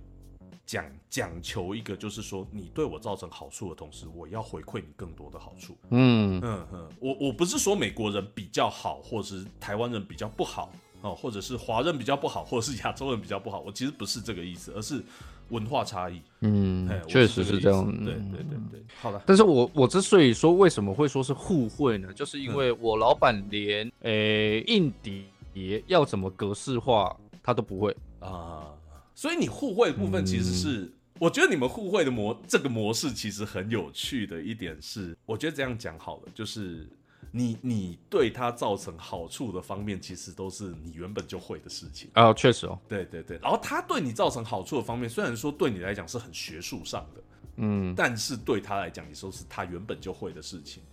[0.65, 5.75] 讲讲求一个，就是说你对我造成好处的同时，我要回馈你更多的好处。
[5.89, 10.71] 嗯嗯嗯，我我不是说美国人比较好，或者是台湾人比较不好
[11.03, 15.03] 哦，或者是华人比较不好，或者是亚洲人比较不好，我其实不是这个意思，而是
[15.49, 16.21] 文化差异。
[16.39, 17.85] 嗯确实是这样。
[18.03, 22.11] 对对对对，好了，但是我我之所以说为什么会说是互惠呢？
[22.13, 27.95] 就是因为我老板连诶、硬碟要怎么格式化他都不会。
[28.19, 28.71] 啊，
[29.13, 30.89] 所以你互惠的部分其实是，
[31.19, 36.87] 我觉得你们互惠的模这个模式其实很有趣的一点是，我觉得这样讲好了，就是
[37.35, 42.07] 你你对他造成好处的方面，其实都是你原本就会的事情。
[42.13, 47.21] 啊，确实哦，对对对，然后他对你造成好处的方面，虽然说对你来讲是很学术上的，
[47.55, 50.83] 嗯，但是对他来讲，你说是他原本就会的事情。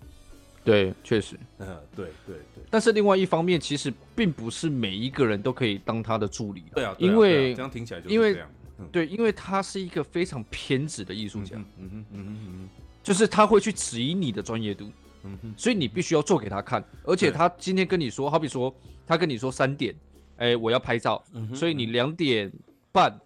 [0.64, 1.38] 对，确实。
[1.58, 6.76] 嗯，对对对，但是另外一方面，其实并不是每一个人都可以当他的助理的。
[6.76, 8.48] 对啊，对啊因为这样听起来就是因为这样。
[8.78, 12.68] 嗯对，因为他是一个非常偏执的艺术家，嗯嗯哼嗯哼嗯
[13.02, 14.92] 就是他会去质疑你的专业度，哼
[15.24, 16.82] 嗯哼，所以你必须要做给他看。
[17.04, 18.74] 而且他今天跟你说，好比说
[19.06, 19.94] 他跟你说三点，
[20.36, 22.50] 哎，我要拍照，嗯哼所以你两点
[22.92, 23.18] 半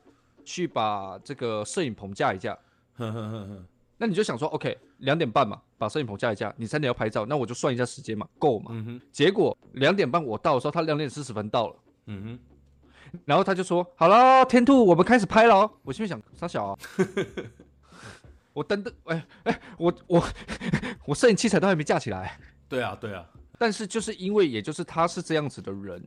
[0.44, 2.56] 去把这个摄影棚架一架。
[2.96, 3.64] 呵呵呵呵，
[3.98, 8.70] 那你就想说，OK，两点半嘛，把摄影棚架一架，你三点要拍照，那我就算一下时间嘛，够嘛？
[8.70, 11.76] 嗯哼结果两点半我到的时候，他两点四十分到了，
[12.06, 12.38] 嗯哼。
[13.24, 16.78] 然后他就说：“好了，天兔，我们开始拍了哦。”我心里想，傻小、啊，
[18.54, 20.24] 我等等，哎哎，我我
[21.06, 22.38] 我摄影器材都还没架起来。
[22.68, 23.28] 对啊，对啊，
[23.58, 26.02] 但是就是因为，也就是他是这样子的人，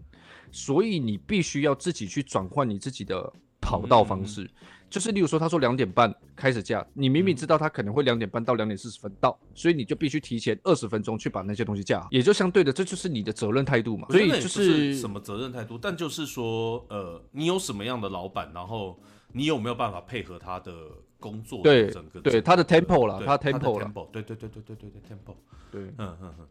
[0.52, 3.32] 所以你必须要自己去转换你自己的
[3.62, 4.50] 跑道方式。
[4.90, 14.08] 就是例如说，他说两点半开始架，你明明知道他可能会两点半到两点四十分到，所以你就必须提前二十分钟去把那些东西架好，也就相对的，这就是你的责任态度嘛。
[14.10, 18.98] 所以就是什么责任态度，但就是说，呃，你有什么样的老板，然后
[19.34, 20.72] 你有没有办法配合他的
[21.20, 25.36] 工作对整个对他的 tempo 啦他的 tempo 啦 tempo，对对对对对对对 tempo，
[25.72, 26.48] 对嗯嗯嗯，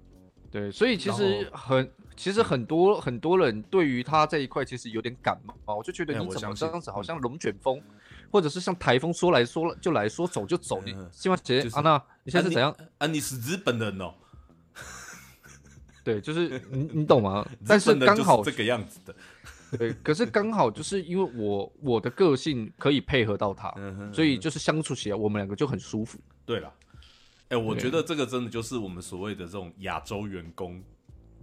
[0.50, 7.80] 对，所以其实很，其实很多很多人对于他这一块其实有点感冒，我就觉得哎你怎么这样子，好像龙卷风，
[8.30, 12.74] 或者是像台风说来说就来说走就走，你嗯希望姐就是安娜，你现在是怎样？
[12.98, 13.20] 啊你？
[13.20, 14.14] 是日本人哦，
[16.04, 17.46] 对，就是你你懂吗？
[17.66, 19.14] 但是刚好这个样子的，
[19.78, 23.74] 对，可是刚好就是因为我我的个性可以配合到他，
[24.12, 26.18] 所以就是相处起来我们两个就很舒服。
[26.44, 26.72] 对了，
[27.48, 30.80] 哎，我觉得这个真的就是我们所谓的这种亚洲员工，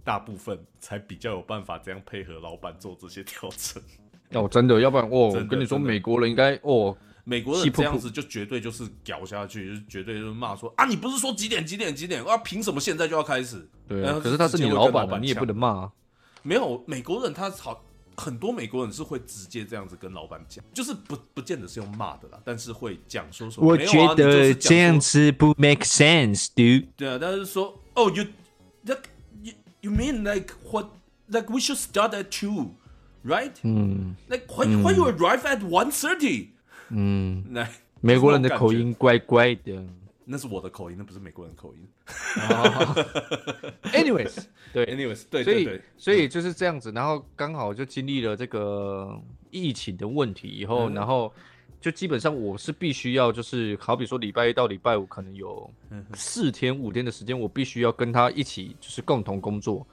[0.02, 3.82] 大部分才比较有办法这样配合老板做这些调整。
[4.30, 12.36] 哦，真的，要不然哦，我跟你说，美国人应该哦，美国人这样子就绝对就是屌下去，就是绝对就是骂说啊，你不是说几点几点几点啊？
[12.38, 13.68] 凭什么现在就要开始？
[13.86, 15.92] 对啊，可是他是你老板吧，你也不能骂啊。
[16.42, 17.84] 没有美国人他好
[18.16, 23.66] 很多美国人是会直接这样子跟老板讲，就是不不见得是用骂的啦，但是会讲说什么。
[23.66, 26.86] 我觉得这样子不 make sense，dude。
[26.96, 28.24] 对啊，但是说哦，you
[28.84, 29.02] like
[29.42, 30.86] you you mean like what
[31.28, 32.74] like we should start at two,
[33.24, 33.52] right?
[33.62, 36.48] 嗯 Like why why you arrive at one thirty?
[36.90, 39.84] 嗯，来，美国人的口音怪怪的。
[40.24, 41.86] 那是我的口音，那不是美国人的口音。
[43.92, 49.20] Anyways，对，Anyways，对所以所以就是这样子，然后刚好就经历了这个
[49.50, 51.32] 疫情的问题以后，嗯然后
[51.80, 59.86] 就基本上我是必须要就是好比说礼拜一到礼拜五可能有嗯四天五天的时间，我必须要跟他一起就是共同工作。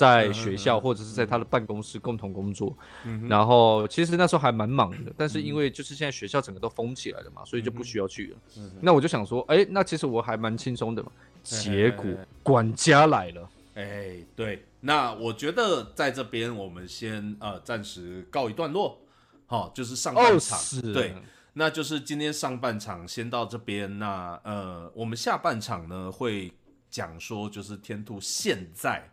[0.00, 2.74] 在学校或者是在他的办公室共同工作，
[3.04, 8.62] 嗯然后其实那时候还蛮忙的，但是因为就是现在学校整个都封起来了嘛，所以就不需要去了。
[8.80, 11.12] 那我就想说，哎，那其实我还蛮轻松的嘛。
[11.42, 12.04] 结果
[12.42, 18.98] 管家来了，哎，对，那我觉得在这边我们先呃暂时告一段落，
[19.46, 20.92] 好、就是上半哦场，是。
[20.94, 21.14] 对，
[21.54, 26.52] 那就是今天上半场先到这边，那呃，我们下半场呢会
[26.88, 29.10] 讲说，就是天兔现在，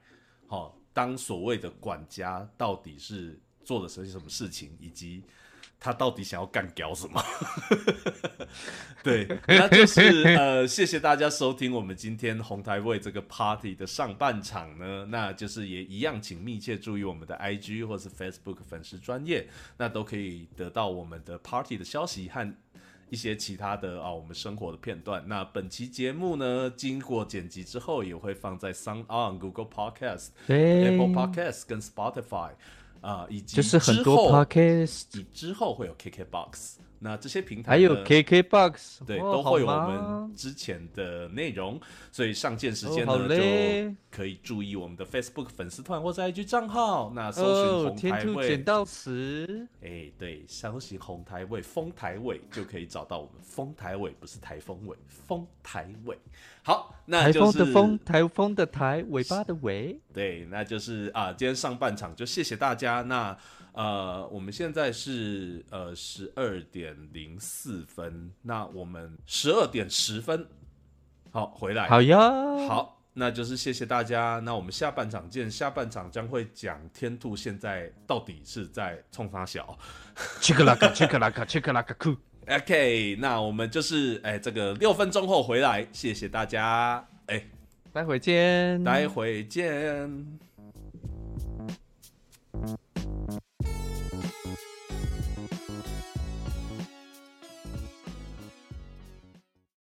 [0.48, 5.24] 好、当所谓的管家到底是做了些什么事情，以及
[5.80, 7.24] 他到底想要干屌什么？
[9.04, 22.52] 对，那就是呃，谢谢大家收听我们今天红台位这个 party 的上半场呢，那就是也一样，请密切注意我们的 IG 或是 Facebook 粉丝专业，那都可以得到我们的 party 的消息和
[23.10, 25.24] 一些其他的啊我们生活的片段。
[25.28, 32.52] 那本期节目呢，经过剪辑之后，也会放在 Sound On、Google Podcast、对 Apple Podcast 跟 Spotify
[33.02, 41.80] 啊、以及就是很多之后 podcast，以之后会有 KKBox，那这些平台还有 KKBox，对，哦都会有我们之前的内容，
[42.12, 53.34] 所以上线时间呢、哦就可以注意我们的 Facebook 粉丝团或者 IG 账号，那搜寻哦，红天台位，兔捡到词，哎，对，搜寻红台位、丰台位就可以找到我们。
[53.44, 56.18] 丰台位不是台风尾，丰台位。
[56.64, 60.00] 好，那台就是风的风，台风的台，尾巴的尾。
[60.12, 63.04] 对，那就是啊，今天上半场就谢谢大家。
[63.04, 63.38] 那
[63.78, 70.48] 呃，我们现在是呃十二点零四分，那我们十二点十分
[71.30, 71.88] 好回来。
[71.88, 72.20] 好呀，
[72.68, 74.42] 好，那就是谢谢大家。
[74.44, 75.50] 那我们下半场见。
[75.50, 79.78] 下半场将会讲天兔现在到底是在冲啥小。
[80.42, 82.16] 切克拉卡，切克拉卡，切克拉卡库。
[82.48, 87.08] OK，那我们就是哎，这个六分钟后回来，谢谢大家。
[87.28, 87.46] 哎，
[87.94, 90.40] 待会见，待会见。